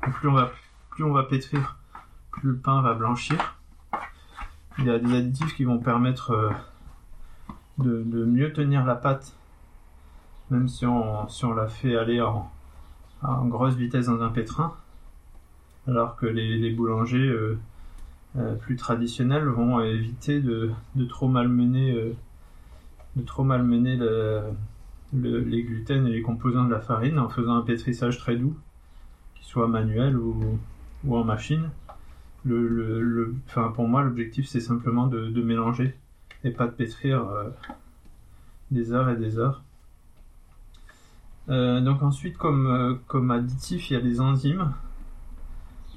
plus 0.00 0.28
on 0.28 0.32
va 0.32 0.52
plus 0.94 1.04
on 1.04 1.12
va 1.12 1.24
pétrir, 1.24 1.76
plus 2.30 2.50
le 2.50 2.56
pain 2.56 2.80
va 2.80 2.94
blanchir. 2.94 3.58
Il 4.78 4.84
y 4.84 4.90
a 4.90 4.98
des 4.98 5.12
additifs 5.14 5.54
qui 5.54 5.64
vont 5.64 5.78
permettre 5.78 6.30
euh, 6.30 6.50
de, 7.78 8.24
mieux 8.24 8.52
tenir 8.52 8.84
la 8.84 8.94
pâte, 8.94 9.36
même 10.50 10.68
si 10.68 10.86
on, 10.86 11.26
la 11.54 11.66
fait 11.66 11.96
aller 11.96 12.20
en, 12.20 12.50
grosse 13.22 13.74
vitesse 13.74 14.06
dans 14.06 14.22
un 14.22 14.28
pétrin 14.28 14.74
alors 15.86 16.16
que 16.16 16.26
les, 16.26 16.70
boulangers 16.70 17.28
euh, 17.28 17.58
euh, 18.36 18.54
plus 18.54 18.76
traditionnels 18.76 19.46
vont 19.46 19.80
éviter 19.80 20.40
de, 20.40 20.70
trop 21.08 21.28
malmener 21.28 22.14
de 23.16 23.22
trop 23.22 23.44
malmener 23.44 23.98
les 25.12 25.62
gluten 25.62 26.06
et 26.06 26.10
les 26.10 26.22
composants 26.22 26.64
de 26.64 26.70
la 26.70 26.80
farine 26.80 27.18
en 27.18 27.28
faisant 27.28 27.56
un 27.56 27.62
pétrissage 27.62 28.18
très 28.18 28.36
doux, 28.36 28.56
qu'il 29.34 29.44
soit 29.44 29.68
manuel 29.68 30.16
ou, 30.16 30.58
en 31.10 31.24
machine. 31.24 31.70
Le, 32.44 33.34
enfin, 33.46 33.72
pour 33.74 33.88
moi, 33.88 34.02
l'objectif 34.02 34.46
c'est 34.46 34.60
simplement 34.60 35.06
de, 35.06 35.42
mélanger 35.42 35.96
et 36.44 36.50
pas 36.50 36.66
de 36.66 36.72
pétrir 36.72 37.24
des 38.70 38.92
heures 38.92 39.08
et 39.08 39.16
des 39.16 39.38
heures. 39.38 39.62
donc 41.48 42.02
ensuite, 42.02 42.36
comme, 42.36 43.00
comme 43.06 43.30
additif, 43.30 43.90
il 43.90 43.94
y 43.94 43.96
a 43.96 44.00
des 44.00 44.20
enzymes 44.20 44.74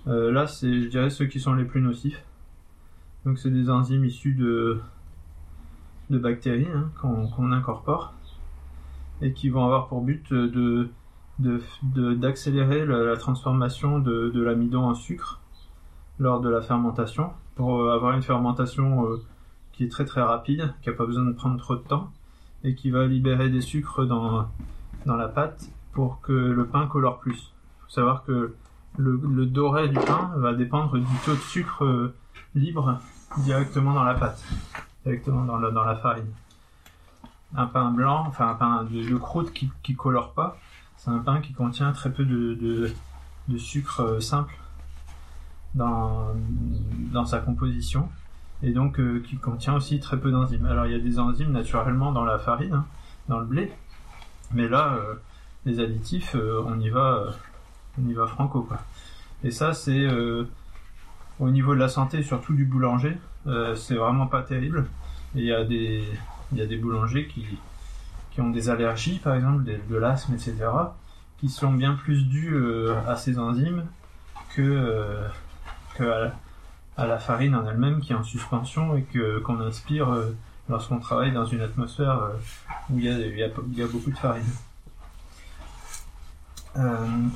euh, 0.07 0.31
là, 0.31 0.47
c'est, 0.47 0.81
je 0.81 0.87
dirais, 0.87 1.09
ceux 1.09 1.25
qui 1.25 1.39
sont 1.39 1.53
les 1.53 1.65
plus 1.65 1.81
nocifs. 1.81 2.23
Donc, 3.25 3.39
c'est 3.39 3.51
des 3.51 3.69
enzymes 3.69 4.05
issus 4.05 4.33
de, 4.33 4.79
de 6.09 6.17
bactéries 6.17 6.67
hein, 6.73 6.89
qu'on, 7.01 7.51
incorpore 7.51 8.13
et 9.21 9.33
qui 9.33 9.49
vont 9.49 9.65
avoir 9.65 9.87
pour 9.87 10.01
but 10.01 10.31
de, 10.31 10.89
d'accélérer 11.39 12.85
la, 12.85 13.15
transformation 13.17 13.99
de, 13.99 14.41
l'amidon 14.41 14.85
en 14.85 14.95
sucre 14.95 15.39
lors 16.19 16.41
de 16.41 16.49
la 16.49 16.61
fermentation 16.61 17.31
pour 17.55 17.81
euh, 17.81 17.93
avoir 17.93 18.13
une 18.13 18.23
fermentation 18.23 19.05
euh, 19.05 19.23
qui 19.71 19.83
est 19.83 19.91
très 19.91 20.05
très 20.05 20.21
rapide, 20.21 20.73
qui 20.81 20.89
n'a 20.89 20.95
pas 20.95 21.05
besoin 21.05 21.25
de 21.25 21.31
prendre 21.31 21.57
trop 21.57 21.75
de 21.75 21.81
temps 21.81 22.11
et 22.63 22.73
qui 22.73 22.89
va 22.89 23.05
libérer 23.05 23.49
des 23.49 23.61
sucres 23.61 24.05
dans, 24.05 24.47
dans 25.05 25.15
la 25.15 25.27
pâte 25.27 25.69
pour 25.93 26.21
que 26.21 26.33
le 26.33 26.65
pain 26.65 26.87
colore 26.87 27.19
plus. 27.19 27.53
Il 27.79 27.83
faut 27.85 27.91
savoir 27.91 28.23
que 28.23 28.55
le, 28.97 29.45
doré 29.45 29.89
du 29.89 29.99
pain 29.99 30.31
va 30.37 30.53
dépendre 30.53 30.97
du 30.97 31.17
taux 31.23 31.35
de 31.35 31.39
sucre 31.39 31.85
euh, 31.85 32.15
libre 32.55 32.99
directement 33.39 33.93
dans 33.93 34.03
la 34.03 34.15
pâte, 34.15 34.43
directement 35.05 35.43
dans 35.43 35.57
la, 35.57 35.71
dans 35.71 35.83
la 35.83 35.95
farine. 35.95 36.31
Un 37.55 37.67
pain 37.67 37.91
blanc, 37.91 38.25
enfin 38.27 38.49
un 38.49 38.55
pain 38.55 38.83
de, 38.83 39.17
croûte 39.17 39.53
qui, 39.53 39.71
qui 39.83 39.95
colore 39.95 40.33
pas, 40.33 40.57
c'est 40.97 41.09
un 41.09 41.19
pain 41.19 41.41
qui 41.41 41.53
contient 41.53 41.91
très 41.91 42.11
peu 42.11 42.25
de, 42.25 42.91
de, 43.47 43.57
sucre 43.57 44.01
euh, 44.01 44.19
simple 44.19 44.53
dans, 45.75 46.33
dans 47.11 47.25
sa 47.25 47.39
composition 47.39 48.09
et 48.63 48.71
donc 48.71 48.99
euh, 48.99 49.23
qui 49.27 49.37
contient 49.37 49.75
aussi 49.75 49.99
très 49.99 50.19
peu 50.19 50.31
d'enzymes. 50.31 50.65
Alors 50.65 50.85
il 50.85 50.91
y 50.91 50.95
a 50.95 50.99
des 50.99 51.19
enzymes 51.19 51.51
naturellement 51.51 52.11
dans 52.11 52.25
la 52.25 52.39
farine, 52.39 52.73
hein, 52.73 52.85
dans 53.29 53.39
le 53.39 53.45
blé, 53.45 53.71
mais 54.53 54.67
là 54.67 54.97
les 55.65 55.79
additifs, 55.79 56.35
on 56.35 56.79
y 56.79 56.89
va 56.89 57.33
on 57.99 58.07
y 58.07 58.13
va 58.13 58.27
franco 58.27 58.61
quoi. 58.61 58.79
Et 59.43 59.51
ça 59.51 59.73
c'est 59.73 60.05
euh, 60.05 60.45
au 61.39 61.49
niveau 61.49 61.75
de 61.75 61.79
la 61.79 61.89
santé, 61.89 62.23
surtout 62.23 62.53
du 62.53 62.65
boulanger, 62.65 63.17
euh, 63.45 63.75
c'est 63.75 63.95
vraiment 63.95 64.27
pas 64.27 64.41
terrible. 64.41 64.87
il 65.35 65.43
y 65.43 66.05
il 66.53 66.57
y 66.57 66.61
a 66.61 66.65
des 66.65 66.77
boulangers 66.77 67.27
qui 67.27 67.45
qui 68.37 68.41
ont 68.41 68.51
des 68.51 68.69
allergies 68.69 69.17
par 69.17 69.33
exemple, 69.33 69.63
de 69.63 69.95
l'asthme, 69.95 70.35
etc. 70.35 70.53
qui 71.39 71.49
sont 71.49 71.71
bien 71.71 71.95
plus 71.95 72.27
dus 72.27 72.55
à 73.07 73.15
ces 73.15 73.39
enzymes 73.39 73.83
que, 74.53 75.23
que 75.95 76.29
à, 76.97 77.07
la 77.07 77.17
farine 77.17 77.55
en 77.55 77.67
elle-même 77.67 77.99
qui 77.99 78.13
est 78.13 78.15
en 78.15 78.21
suspension 78.21 78.95
et 78.95 79.01
que 79.01 79.39
qu'on 79.39 79.59
inspire 79.59 80.15
lorsqu'on 80.69 80.99
travaille 80.99 81.31
dans 81.31 81.47
une 81.47 81.61
atmosphère 81.61 82.29
où 82.91 82.99
il 82.99 83.05
y 83.05 83.09
a, 83.09 83.17
il 83.17 83.39
y 83.75 83.81
a 83.81 83.87
beaucoup 83.87 84.11
de 84.11 84.17
farine. 84.17 84.43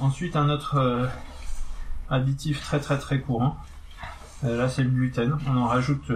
ensuite, 0.01 0.35
un 0.35 0.49
autre 0.49 1.09
additif 2.11 2.61
très 2.61 2.79
très 2.79 2.99
très 2.99 3.21
courant, 3.21 3.57
là 4.43 4.69
c'est 4.69 4.83
le 4.83 4.91
gluten. 4.91 5.35
On 5.47 5.57
en 5.57 5.65
rajoute 5.65 6.11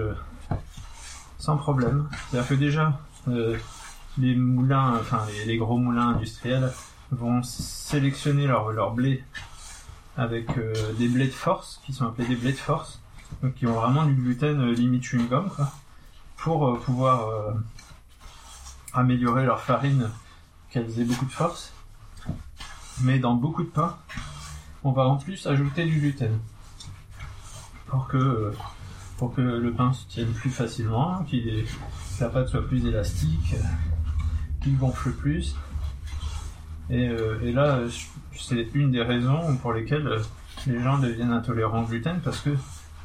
sans 1.39 1.57
problème. 1.57 2.07
C'est-à-dire 2.29 2.49
que 2.49 2.53
déjà, 2.53 2.99
euh, 3.27 3.57
les 4.17 4.35
moulins, 4.35 4.97
enfin 4.99 5.25
les, 5.45 5.57
gros 5.57 5.77
moulins 5.77 6.09
industriels 6.09 6.71
vont 7.11 7.43
sélectionner 7.43 8.47
leur, 8.47 8.93
blé 8.93 9.23
avec 10.17 10.57
euh, 10.57 10.93
des 10.93 11.07
blés 11.07 11.27
de 11.27 11.31
force, 11.31 11.81
qui 11.85 11.93
sont 11.93 12.05
appelés 12.05 12.27
des 12.27 12.35
blés 12.35 12.53
de 12.53 12.57
force, 12.57 13.01
donc 13.43 13.55
qui 13.55 13.67
ont 13.67 13.73
vraiment 13.73 14.05
du 14.05 14.13
gluten 14.13 14.59
euh, 14.61 14.73
limite 14.73 15.03
chewing-gum, 15.03 15.49
pour 16.37 16.79
pouvoir 16.79 17.55
améliorer 18.93 19.45
leur 19.45 19.61
farine, 19.61 20.09
qu'elles 20.69 20.99
aient 20.99 21.05
beaucoup 21.05 21.25
de 21.25 21.31
force. 21.31 21.73
Mais 23.01 23.19
dans 23.19 23.33
beaucoup 23.33 23.63
de 23.63 23.69
pain, 23.69 23.97
on 24.83 24.91
va 24.91 25.07
en 25.07 25.17
plus 25.17 25.47
ajouter 25.47 25.85
du 25.85 25.99
gluten 25.99 26.39
pour 27.87 28.07
que 28.07 28.53
pour 29.17 29.33
que 29.33 29.41
le 29.41 29.71
pain 29.71 29.93
se 29.93 30.05
tienne 30.07 30.31
plus 30.33 30.49
facilement, 30.49 31.23
que 31.23 31.37
la 32.19 32.29
pâte 32.29 32.49
soit 32.49 32.67
plus 32.67 32.85
élastique, 32.85 33.55
qu'il 34.65 34.77
gonfle 34.77 35.11
plus. 35.11 35.55
Et, 36.89 37.07
euh, 37.07 37.51
là, 37.53 37.79
c'est 38.35 38.67
une 38.73 38.91
des 38.91 39.01
raisons 39.01 39.55
pour 39.57 39.73
lesquelles 39.73 40.07
euh, 40.07 40.19
les 40.65 40.81
gens 40.81 40.97
deviennent 40.97 41.31
intolérants 41.31 41.83
au 41.83 41.85
gluten 41.85 42.19
parce 42.23 42.39
que 42.39 42.49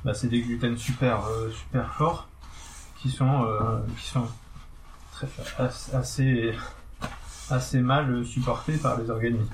bah, 0.04 0.14
c'est 0.14 0.28
des 0.28 0.40
gluten 0.40 0.76
super 0.76 1.26
euh, 1.26 1.50
super 1.50 1.92
forts 1.94 2.28
qui 2.96 3.10
sont 3.10 3.46
qui 3.96 4.06
sont 4.06 4.26
assez 5.58 6.54
assez 7.50 7.80
mal 7.80 8.24
supportés 8.24 8.76
par 8.76 8.98
les 8.98 9.10
organismes. 9.10 9.48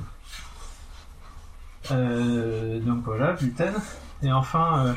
donc 1.91 3.05
voilà, 3.05 3.35
gluten. 3.35 3.75
Et 4.23 4.33
enfin, 4.33 4.95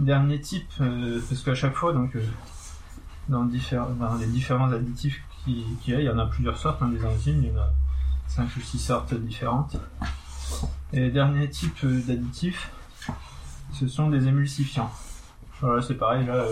Dernier 0.00 0.40
type, 0.40 0.72
parce 0.78 1.42
qu'à 1.42 1.54
chaque 1.54 1.74
fois, 1.74 1.92
donc, 1.92 2.16
dans, 3.28 3.44
dans, 3.44 4.14
les 4.16 4.26
différents 4.26 4.72
additifs 4.72 5.22
il 5.46 5.76
y 5.86 6.08
en 6.08 6.18
a 6.18 6.26
plusieurs 6.26 6.56
sortes, 6.56 6.82
hein, 6.82 6.88
des 6.88 7.04
enzymes, 7.04 7.42
il 7.42 7.48
y 7.48 7.52
en 7.52 7.60
a 7.60 7.70
5 8.28 8.56
ou 8.56 8.60
6 8.60 8.78
sortes 8.78 9.14
différentes. 9.14 9.76
Et 10.92 11.10
dernier 11.10 11.48
type 11.48 11.84
euh, 11.84 12.00
d'additifs, 12.06 12.70
ce 13.72 13.88
sont 13.88 14.10
des 14.10 14.28
émulsifiants. 14.28 14.90
Voilà, 15.60 15.82
c'est 15.82 15.94
pareil, 15.94 16.26
là, 16.26 16.44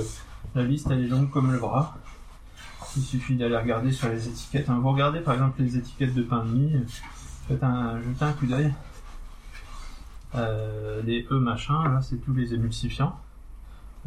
la 0.54 0.62
liste 0.64 0.88
elle 0.90 1.04
est 1.04 1.08
longue 1.08 1.30
comme 1.30 1.52
le 1.52 1.58
bras. 1.58 1.96
Il 2.96 3.02
suffit 3.02 3.36
d'aller 3.36 3.56
regarder 3.56 3.92
sur 3.92 4.08
les 4.08 4.28
étiquettes. 4.28 4.68
Hein. 4.68 4.78
Vous 4.80 4.90
regardez 4.90 5.20
par 5.20 5.34
exemple 5.34 5.62
les 5.62 5.76
étiquettes 5.76 6.14
de 6.14 6.22
pain 6.22 6.44
de 6.44 6.50
mie, 6.50 6.72
faites 7.46 7.62
un, 7.62 8.00
jetez 8.00 8.24
un 8.24 8.32
coup 8.32 8.46
d'œil. 8.46 8.72
les 11.04 11.26
E 11.30 11.38
machin, 11.38 11.84
là 11.88 12.00
c'est 12.02 12.16
tous 12.16 12.32
les 12.32 12.54
émulsifiants. 12.54 13.16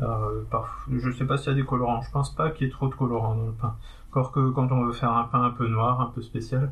Euh, 0.02 0.44
je 0.92 1.12
sais 1.12 1.26
pas 1.26 1.38
s'il 1.38 1.50
y 1.50 1.52
a 1.52 1.56
des 1.56 1.66
colorants. 1.66 2.02
Je 2.02 2.12
pense 2.12 2.34
pas 2.34 2.50
qu'il 2.50 2.68
y 2.68 2.70
ait 2.70 2.74
trop 2.74 2.88
de 2.88 2.96
colorants 2.96 3.36
dans 3.36 3.46
le 3.46 3.52
pain. 3.52 3.76
Encore 4.14 4.32
que 4.32 4.52
quand 4.52 4.72
on 4.72 4.86
veut 4.86 4.94
faire 4.94 5.12
un 5.12 5.24
pain 5.24 5.42
un 5.42 5.50
peu 5.50 5.68
noir, 5.68 6.00
un 6.00 6.06
peu 6.06 6.22
spécial, 6.22 6.72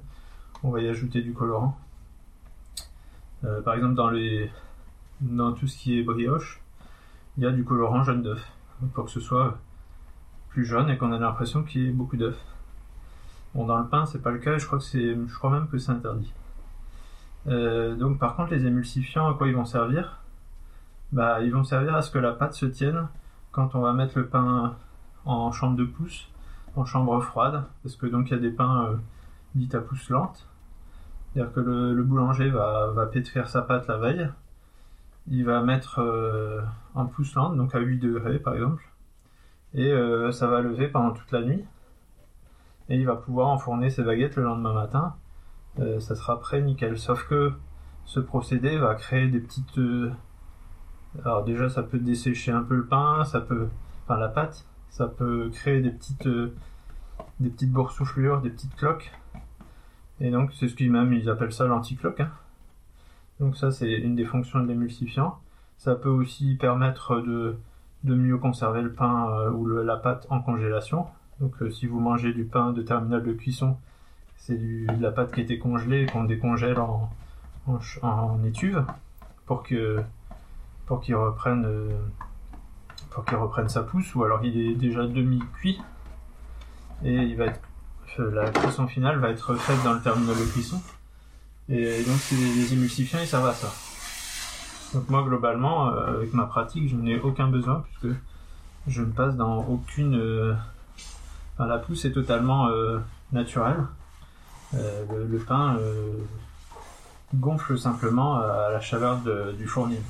on 0.61 0.69
va 0.69 0.79
y 0.79 0.87
ajouter 0.87 1.23
du 1.23 1.33
colorant. 1.33 1.75
Euh, 3.43 3.63
par 3.63 3.73
exemple, 3.73 3.95
dans 5.21 5.53
tout 5.53 5.65
ce 5.65 5.75
qui 5.75 5.97
est 5.97 6.03
brioche, 6.03 6.61
il 7.37 7.43
y 7.43 7.47
a 7.47 7.51
du 7.51 7.63
colorant 7.63 8.03
jaune 8.03 8.21
d'œuf 8.21 8.47
pour 8.93 9.05
que 9.05 9.09
ce 9.09 9.19
soit 9.19 9.57
plus 10.49 10.65
jaune 10.65 10.91
et 10.91 10.99
qu'on 10.99 11.11
ait 11.13 11.17
l'impression 11.17 11.63
qu'il 11.63 11.81
y 11.81 11.87
ait 11.87 11.91
beaucoup 11.91 12.15
d'œufs. 12.15 12.37
Bon, 13.55 13.65
dans 13.65 13.79
le 13.79 13.87
pain, 13.87 14.05
c'est 14.05 14.21
pas 14.21 14.29
le 14.29 14.37
cas. 14.37 14.59
je 14.59 14.67
crois 14.67 14.77
que 14.77 14.85
je 14.85 15.35
crois 15.35 15.49
même 15.49 15.67
que 15.67 15.79
c'est 15.79 15.91
interdit. 15.91 16.31
Euh, 17.47 17.95
donc, 17.95 18.19
par 18.19 18.35
contre, 18.35 18.51
les 18.51 18.67
émulsifiants, 18.67 19.27
à 19.27 19.33
quoi 19.33 19.47
ils 19.47 19.55
vont 19.55 19.65
servir? 19.65 20.19
Bah, 21.11 21.41
ils 21.41 21.51
vont 21.51 21.63
servir 21.63 21.95
à 21.95 22.03
ce 22.03 22.11
que 22.11 22.19
la 22.19 22.33
pâte 22.33 22.53
se 22.53 22.67
tienne 22.67 23.07
quand 23.51 23.73
on 23.73 23.81
va 23.81 23.93
mettre 23.93 24.19
le 24.19 24.27
pain 24.27 24.75
en 25.25 25.51
chambre 25.51 25.75
de 25.75 25.85
pouce, 25.85 26.27
en 26.75 26.85
chambre 26.85 27.19
froide, 27.21 27.63
parce 27.83 27.95
que 27.95 28.05
donc 28.05 28.29
il 28.29 28.33
y 28.33 28.37
a 28.37 28.39
des 28.39 28.51
pains 28.51 28.85
euh, 28.85 28.95
dits 29.55 29.75
à 29.75 29.79
pouce 29.79 30.09
lente. 30.09 30.47
C'est-à-dire 31.33 31.53
que 31.53 31.59
le, 31.61 32.03
boulanger 32.03 32.49
va, 32.49 33.07
pétrir 33.11 33.47
sa 33.47 33.61
pâte 33.61 33.87
la 33.87 33.97
veille, 33.97 34.29
il 35.27 35.45
va 35.45 35.61
mettre 35.61 35.99
euh, 35.99 36.61
en 36.93 37.05
pouce 37.05 37.33
lente, 37.35 37.55
donc 37.55 37.73
à 37.73 37.79
8 37.79 37.99
degrés 37.99 38.39
par 38.39 38.53
exemple, 38.53 38.83
et 39.73 39.91
euh, 39.91 40.31
ça 40.31 40.47
va 40.47 40.61
lever 40.61 40.89
pendant 40.89 41.11
toute 41.11 41.31
la 41.31 41.41
nuit, 41.41 41.63
et 42.89 42.97
il 42.97 43.05
va 43.05 43.15
pouvoir 43.15 43.47
enfourner 43.47 43.89
ses 43.89 44.03
baguettes 44.03 44.35
le 44.35 44.43
lendemain 44.43 44.73
matin, 44.73 45.15
ça 45.99 46.15
sera 46.15 46.37
prêt 46.37 46.61
nickel. 46.61 46.99
Sauf 46.99 47.25
que 47.29 47.53
ce 48.03 48.19
procédé 48.19 48.77
va 48.77 48.93
créer 48.95 49.29
des 49.29 49.39
petites 49.39 49.79
alors 51.25 51.43
déjà, 51.43 51.69
ça 51.69 51.83
peut 51.83 51.99
dessécher 51.99 52.51
un 52.51 52.63
peu 52.63 52.75
le 52.75 52.85
pain, 52.85 53.23
ça 53.25 53.41
peut, 53.41 53.67
enfin 54.03 54.17
la 54.17 54.29
pâte, 54.29 54.65
ça 54.91 55.07
peut 55.07 55.49
créer 55.53 55.81
des 55.81 55.89
petites, 55.89 56.27
euh, 56.27 56.53
des 57.39 57.49
petites 57.49 57.71
boursouflures, 57.71 58.41
des 58.41 58.49
petites 58.49 58.75
cloques. 58.75 59.11
Et 60.19 60.29
donc 60.29 60.51
c'est 60.53 60.67
ce 60.67 60.75
qu'ils 60.75 60.91
même 60.91 61.11
ils 61.13 61.29
appellent 61.29 61.53
ça 61.53 61.65
l'anticloque. 61.65 62.19
Hein. 62.19 62.29
Donc 63.39 63.57
ça 63.57 63.71
c'est 63.71 63.91
une 63.91 64.15
des 64.15 64.25
fonctions 64.25 64.59
de 64.59 64.67
l'émulsifiant. 64.67 65.39
Ça 65.77 65.95
peut 65.95 66.09
aussi 66.09 66.55
permettre 66.55 67.21
de, 67.21 67.57
de 68.03 68.13
mieux 68.15 68.37
conserver 68.37 68.81
le 68.81 68.93
pain 68.93 69.31
euh, 69.31 69.51
ou 69.51 69.65
la 69.65 69.95
pâte 69.95 70.27
en 70.29 70.41
congélation. 70.41 71.07
Donc 71.39 71.59
euh, 71.61 71.71
si 71.71 71.87
vous 71.87 71.99
mangez 71.99 72.33
du 72.33 72.43
pain 72.43 72.71
de 72.71 72.81
terminal 72.81 73.23
de 73.23 73.33
cuisson, 73.33 73.77
c'est 74.35 74.57
de 74.57 75.01
la 75.01 75.11
pâte 75.11 75.33
qui 75.33 75.41
était 75.41 75.57
congelée 75.57 76.05
qu'on 76.05 76.25
décongèle 76.25 76.79
en, 76.79 77.09
en, 78.01 78.43
étuve 78.43 78.85
pour 79.45 79.63
que 79.63 80.01
pour 80.85 80.99
qu'il 80.99 81.15
reprenne 81.15 81.65
pour 83.11 83.25
qu'il 83.25 83.37
reprenne 83.37 83.69
sa 83.69 83.83
pousse 83.83 84.15
ou 84.15 84.23
alors 84.23 84.43
il 84.43 84.57
est 84.57 84.73
déjà 84.73 85.05
demi 85.05 85.39
cuit 85.57 85.79
et 87.03 87.13
il 87.13 87.35
va 87.37 87.45
être 87.45 87.59
euh, 88.19 88.31
la 88.31 88.49
cuisson 88.49 88.87
finale 88.87 89.19
va 89.19 89.29
être 89.29 89.55
faite 89.55 89.81
dans 89.83 89.93
le 89.93 90.01
terminal 90.01 90.35
de 90.35 90.43
cuisson. 90.43 90.81
Et 91.69 92.03
donc 92.03 92.19
les 92.31 92.73
émulsifiants 92.73 93.19
ils 93.21 93.27
servent 93.27 93.47
à 93.47 93.53
ça. 93.53 93.71
Donc 94.93 95.09
moi 95.09 95.23
globalement 95.23 95.89
euh, 95.89 96.17
avec 96.17 96.33
ma 96.33 96.45
pratique 96.45 96.89
je 96.89 96.95
n'ai 96.95 97.19
aucun 97.19 97.47
besoin 97.47 97.83
puisque 97.83 98.15
je 98.87 99.01
ne 99.01 99.11
passe 99.11 99.35
dans 99.35 99.59
aucune 99.65 100.57
la 101.59 101.77
pousse 101.77 102.05
est 102.05 102.11
totalement 102.11 102.67
naturelle. 103.31 103.85
Le, 104.73 105.37
pain 105.37 105.77
gonfle 107.35 107.77
simplement 107.77 108.39
à 108.39 108.71
la 108.71 108.79
chaleur 108.79 109.19
du 109.55 109.67
fournil 109.67 110.01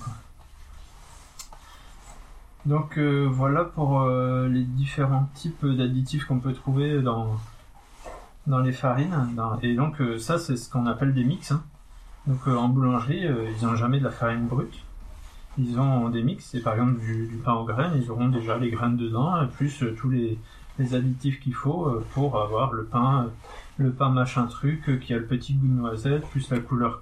donc 2.65 2.97
euh, 2.97 3.27
voilà 3.29 3.63
pour 3.65 4.01
euh, 4.01 4.47
les 4.47 4.63
différents 4.63 5.27
types 5.33 5.65
d'additifs 5.65 6.25
qu'on 6.25 6.39
peut 6.39 6.53
trouver 6.53 7.01
dans, 7.01 7.37
dans 8.45 8.59
les 8.59 8.71
farines. 8.71 9.15
et 9.63 9.73
donc 9.73 9.99
euh, 9.99 10.19
ça 10.19 10.37
c'est 10.37 10.57
ce 10.57 10.69
qu'on 10.69 10.85
appelle 10.85 11.13
des 11.13 11.23
mix. 11.23 11.51
Hein. 11.51 11.63
Donc 12.27 12.45
en 12.47 12.67
boulangerie, 12.69 13.25
ils 13.25 13.65
n'ont 13.65 13.75
jamais 13.75 13.97
de 13.97 14.03
la 14.03 14.11
farine 14.11 14.45
brute. 14.45 14.83
Ils 15.57 15.79
ont 15.79 16.09
des 16.09 16.21
mix, 16.21 16.53
et 16.53 16.61
par 16.61 16.75
exemple 16.75 16.99
du, 16.99 17.41
pain 17.43 17.53
aux 17.53 17.65
graines, 17.65 17.93
ils 17.95 18.11
auront 18.11 18.29
déjà 18.29 18.57
les 18.57 18.69
graines 18.69 18.95
dedans, 18.95 19.41
et 19.41 19.47
plus 19.47 19.83
tous 19.97 20.09
les, 20.09 20.37
les 20.77 20.93
additifs 20.93 21.39
qu'il 21.39 21.55
faut 21.55 21.89
pour 22.13 22.39
avoir 22.39 22.73
le 22.73 22.85
pain, 22.85 23.31
le 23.77 23.91
pain 23.91 24.09
machin 24.09 24.45
truc, 24.45 24.99
qui 25.01 25.15
a 25.15 25.17
le 25.17 25.25
petit 25.25 25.55
goût 25.55 25.67
de 25.67 25.73
noisette, 25.73 26.23
plus 26.29 26.47
la 26.51 26.59
couleur 26.59 27.01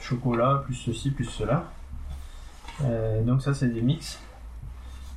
chocolat, 0.00 0.62
plus 0.64 0.74
ceci, 0.74 1.10
plus 1.10 1.24
cela. 1.24 1.64
donc 3.26 3.42
ça 3.42 3.54
c'est 3.54 3.68
des 3.68 3.82
mix. 3.82 4.20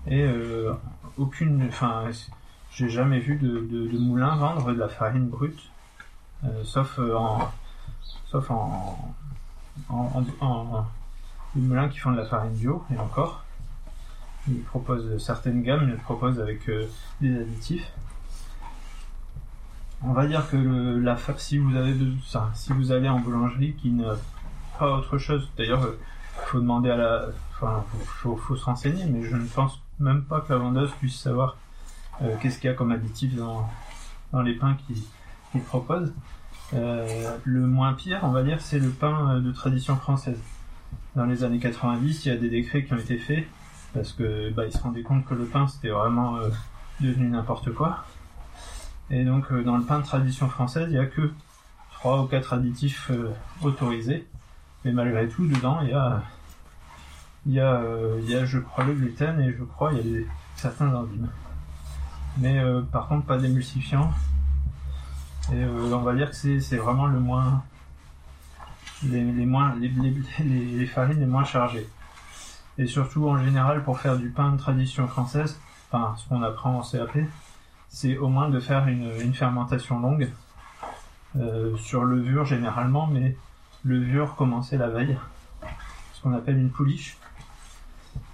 Et 0.07 0.21
euh, 0.21 0.73
aucune, 1.17 1.67
enfin, 1.67 2.09
j'ai 2.71 2.89
jamais 2.89 3.19
vu 3.19 3.37
de, 3.37 3.59
de, 3.59 3.97
moulin 3.97 4.35
vendre 4.35 4.71
de 4.71 4.79
la 4.79 4.87
farine 4.87 5.27
brute, 5.27 5.71
euh, 6.43 6.63
sauf 6.63 6.99
euh, 6.99 7.15
en, 7.15 7.51
sauf 8.27 8.51
en, 8.51 9.15
en, 9.89 10.23
en, 10.41 10.85
moulins 11.55 11.89
qui 11.89 11.97
font 11.97 12.11
de 12.11 12.17
la 12.17 12.25
farine 12.25 12.53
bio 12.53 12.83
et 12.93 12.99
encore. 12.99 13.43
Ils 14.47 14.61
proposent 14.61 15.17
certaines 15.17 15.63
gammes, 15.63 15.89
ils 15.89 15.97
proposent 15.97 16.39
avec 16.39 16.69
des 17.19 17.35
additifs. 17.41 17.91
On 20.03 20.13
va 20.13 20.27
dire 20.27 20.47
que 20.47 20.55
le, 20.55 20.99
la, 20.99 21.17
si 21.37 21.57
vous 21.57 21.75
avez 21.75 21.95
ça, 22.27 22.51
si 22.53 22.73
vous 22.73 22.91
allez 22.91 23.09
en 23.09 23.19
boulangerie 23.19 23.73
qui 23.73 23.89
n'a 23.89 24.13
pas 24.77 24.97
autre 24.97 25.17
chose, 25.17 25.49
d'ailleurs, 25.57 25.87
faut 26.55 26.61
demander 26.61 26.89
à 26.89 26.95
la, 26.95 27.25
enfin, 27.51 27.83
faut, 28.05 28.37
faut, 28.37 28.55
se 28.55 28.63
renseigner, 28.63 29.03
mais 29.07 29.23
je 29.23 29.35
ne 29.35 29.45
pense 29.45 29.81
même 29.99 30.23
pas 30.23 30.39
que 30.39 30.53
la 30.53 30.59
vendeuse 30.59 30.89
puisse 31.01 31.19
savoir 31.19 31.57
euh, 32.21 32.33
qu'est-ce 32.41 32.59
qu'il 32.59 32.69
y 32.69 32.73
a 32.73 32.75
comme 32.75 32.93
additif 32.93 33.35
dans, 33.35 33.67
les 34.41 34.53
pains 34.53 34.77
qu'il 34.87 35.61
propose. 35.63 36.13
Euh, 36.73 37.37
le 37.43 37.67
moins 37.67 37.93
pire, 37.93 38.21
on 38.23 38.31
va 38.31 38.43
dire, 38.43 38.61
c'est 38.61 38.79
le 38.79 38.89
pain 38.89 39.35
euh, 39.35 39.39
de 39.41 39.51
tradition 39.51 39.97
française. 39.97 40.39
Dans 41.17 41.25
les 41.25 41.43
années 41.43 41.59
90, 41.59 42.25
il 42.25 42.29
y 42.29 42.31
a 42.31 42.37
des 42.37 42.49
décrets 42.49 42.85
qui 42.85 42.93
ont 42.93 42.97
été 42.97 43.17
faits 43.17 43.45
parce 43.93 44.13
que 44.13 44.49
bah, 44.51 44.65
ils 44.65 44.71
se 44.71 44.77
rendaient 44.77 45.03
compte 45.03 45.25
que 45.25 45.33
le 45.33 45.45
pain 45.45 45.67
c'était 45.67 45.89
vraiment 45.89 46.37
euh, 46.37 46.49
devenu 47.01 47.27
n'importe 47.27 47.73
quoi. 47.73 48.05
Et 49.09 49.25
donc 49.25 49.51
dans 49.51 49.75
le 49.75 49.83
pain 49.83 49.99
de 49.99 50.05
tradition 50.05 50.47
française, 50.47 50.87
il 50.87 50.93
n'y 50.93 50.99
a 50.99 51.05
que 51.05 51.31
trois 51.91 52.21
ou 52.21 52.27
quatre 52.27 52.53
additifs 52.53 53.11
autorisés, 53.61 54.25
mais 54.83 54.93
malgré 54.93 55.27
tout 55.27 55.45
dedans 55.47 55.79
il 55.81 55.89
y 55.89 55.93
a 55.93 56.23
il 57.45 57.53
y 57.53 57.59
a, 57.59 57.81
il 58.19 58.29
y 58.29 58.35
a 58.35 58.45
je 58.45 58.59
crois 58.59 58.83
le 58.83 58.93
gluten 58.93 59.39
et 59.41 59.53
je 59.57 59.63
crois 59.63 59.93
il 59.93 60.11
y 60.11 60.17
a 60.17 60.21
certains 60.55 60.93
enzymes. 60.93 61.29
Mais 62.37 62.61
par 62.91 63.07
contre 63.07 63.25
pas 63.25 63.37
d'émulsifiant 63.37 64.11
et 65.51 65.63
euh, 65.63 65.93
on 65.93 66.01
va 66.01 66.15
dire 66.15 66.31
que 66.31 66.59
c'est 66.59 66.77
vraiment 66.77 67.05
le 67.05 67.19
moins 67.19 67.63
les, 69.03 69.23
moins 69.23 69.75
les, 69.79 70.85
farines 70.87 71.19
les 71.19 71.25
moins 71.25 71.43
chargées. 71.43 71.87
Et 72.77 72.87
surtout 72.87 73.29
en 73.29 73.37
général 73.43 73.83
pour 73.83 73.99
faire 73.99 74.17
du 74.17 74.29
pain 74.29 74.51
de 74.51 74.57
tradition 74.57 75.07
française, 75.07 75.59
enfin 75.91 76.15
ce 76.17 76.27
qu'on 76.27 76.41
apprend 76.41 76.79
en 76.79 76.81
CAP, 76.81 77.17
c'est 77.89 78.17
au 78.17 78.27
moins 78.27 78.49
de 78.49 78.59
faire 78.59 78.87
une, 78.87 79.33
fermentation 79.33 79.99
longue 79.99 80.29
euh, 81.37 81.77
sur 81.77 82.03
levure 82.05 82.45
généralement, 82.45 83.05
mais 83.05 83.37
levure 83.83 84.35
commencée 84.35 84.77
la 84.77 84.89
veille, 84.89 85.17
ce 86.13 86.21
qu'on 86.23 86.33
appelle 86.33 86.57
une 86.57 86.71
pouliche, 86.71 87.17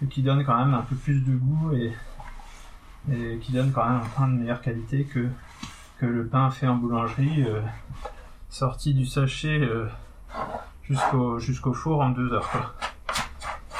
qui 0.09 0.21
donne 0.21 0.43
quand 0.43 0.57
même 0.57 0.73
un 0.73 0.81
peu 0.81 0.95
plus 0.95 1.21
de 1.21 1.35
goût 1.35 1.73
et, 1.73 1.93
qui 3.41 3.51
donne 3.51 3.71
quand 3.71 3.83
même 3.83 4.01
un 4.01 4.09
pain 4.15 4.27
de 4.27 4.33
meilleure 4.33 4.61
qualité 4.61 5.05
que 5.05 5.27
le 6.05 6.27
pain 6.27 6.49
fait 6.49 6.67
en 6.67 6.75
boulangerie, 6.75 7.43
euh, 7.43 7.61
sorti 8.49 8.93
du 8.93 9.05
sachet 9.05 9.59
euh, 9.59 9.87
jusqu'au 11.39 11.73
four 11.73 12.01
en 12.01 12.09
deux 12.09 12.33
heures. 12.33 12.73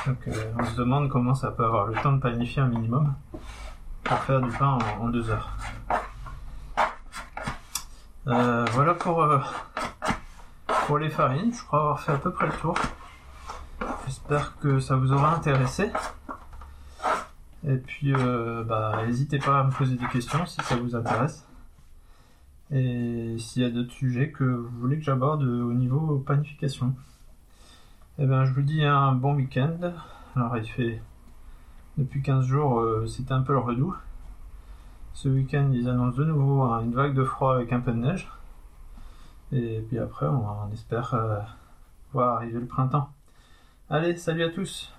Donc 0.07 0.27
euh, 0.27 0.53
on 0.60 0.65
se 0.65 0.75
demande 0.75 1.10
comment 1.10 1.36
ça 1.36 1.51
peut 1.51 1.65
avoir 1.65 1.88
le 1.88 1.95
temps 1.95 2.13
de 2.13 2.19
panifier 2.19 2.62
un 2.62 2.67
minimum 2.67 3.13
pour 4.03 4.17
faire 4.19 4.41
du 4.41 4.49
pain 4.51 4.77
en, 4.99 5.10
deux 5.10 5.29
heures. 5.29 5.51
voilà 8.25 8.93
pour, 8.95 9.27
pour 10.88 10.97
les 10.97 11.10
farines. 11.10 11.53
Je 11.53 11.63
crois 11.63 11.79
avoir 11.79 11.99
fait 11.99 12.12
à 12.12 12.17
peu 12.17 12.31
près 12.31 12.47
le 12.47 12.53
tour. 12.53 12.75
J'espère 14.29 14.57
que 14.60 14.79
ça 14.79 14.95
vous 14.95 15.12
aura 15.12 15.36
intéressé. 15.36 15.91
Et 17.67 17.75
puis, 17.75 18.13
bah, 18.13 19.03
n'hésitez 19.05 19.39
pas 19.39 19.60
à 19.60 19.63
me 19.63 19.71
poser 19.71 19.95
des 19.95 20.07
questions 20.07 20.45
si 20.45 20.62
ça 20.62 20.75
vous 20.75 20.95
intéresse. 20.95 21.45
Et 22.71 23.36
s'il 23.38 23.62
y 23.62 23.65
a 23.65 23.69
d'autres 23.69 23.91
sujets 23.91 24.31
que 24.31 24.43
vous 24.43 24.79
voulez 24.79 24.97
que 24.97 25.03
j'aborde 25.03 25.43
au 25.43 25.73
niveau 25.73 26.19
panification. 26.19 26.95
Eh 28.19 28.25
bien, 28.25 28.45
je 28.45 28.53
vous 28.53 28.62
dis 28.62 28.84
un 28.86 29.12
bon 29.12 29.36
week-end. 29.36 29.93
Alors, 30.36 30.55
il 30.57 30.65
fait 30.65 31.01
depuis 31.97 32.21
15 32.21 32.45
jours, 32.45 32.79
euh, 32.79 33.05
c'était 33.05 33.34
un 33.34 33.41
peu 33.41 33.53
le 33.53 33.60
redout. 33.60 33.95
Ce 35.13 35.27
week-end, 35.27 35.69
ils 35.73 35.89
annoncent 35.89 36.17
de 36.17 36.23
nouveau 36.23 36.63
une 36.63 36.93
vague 36.93 37.13
de 37.13 37.23
froid 37.23 37.55
avec 37.55 37.73
un 37.73 37.81
peu 37.81 37.91
de 37.91 37.97
neige. 37.97 38.29
Et 39.51 39.84
puis 39.88 39.99
après, 39.99 40.25
on, 40.25 40.71
espère 40.71 41.13
euh, 41.13 41.39
voir 42.13 42.38
arriver 42.38 42.60
le 42.60 42.65
printemps. 42.65 43.10
Allez, 43.93 44.15
salut 44.15 44.45
à 44.45 44.49
tous 44.49 44.89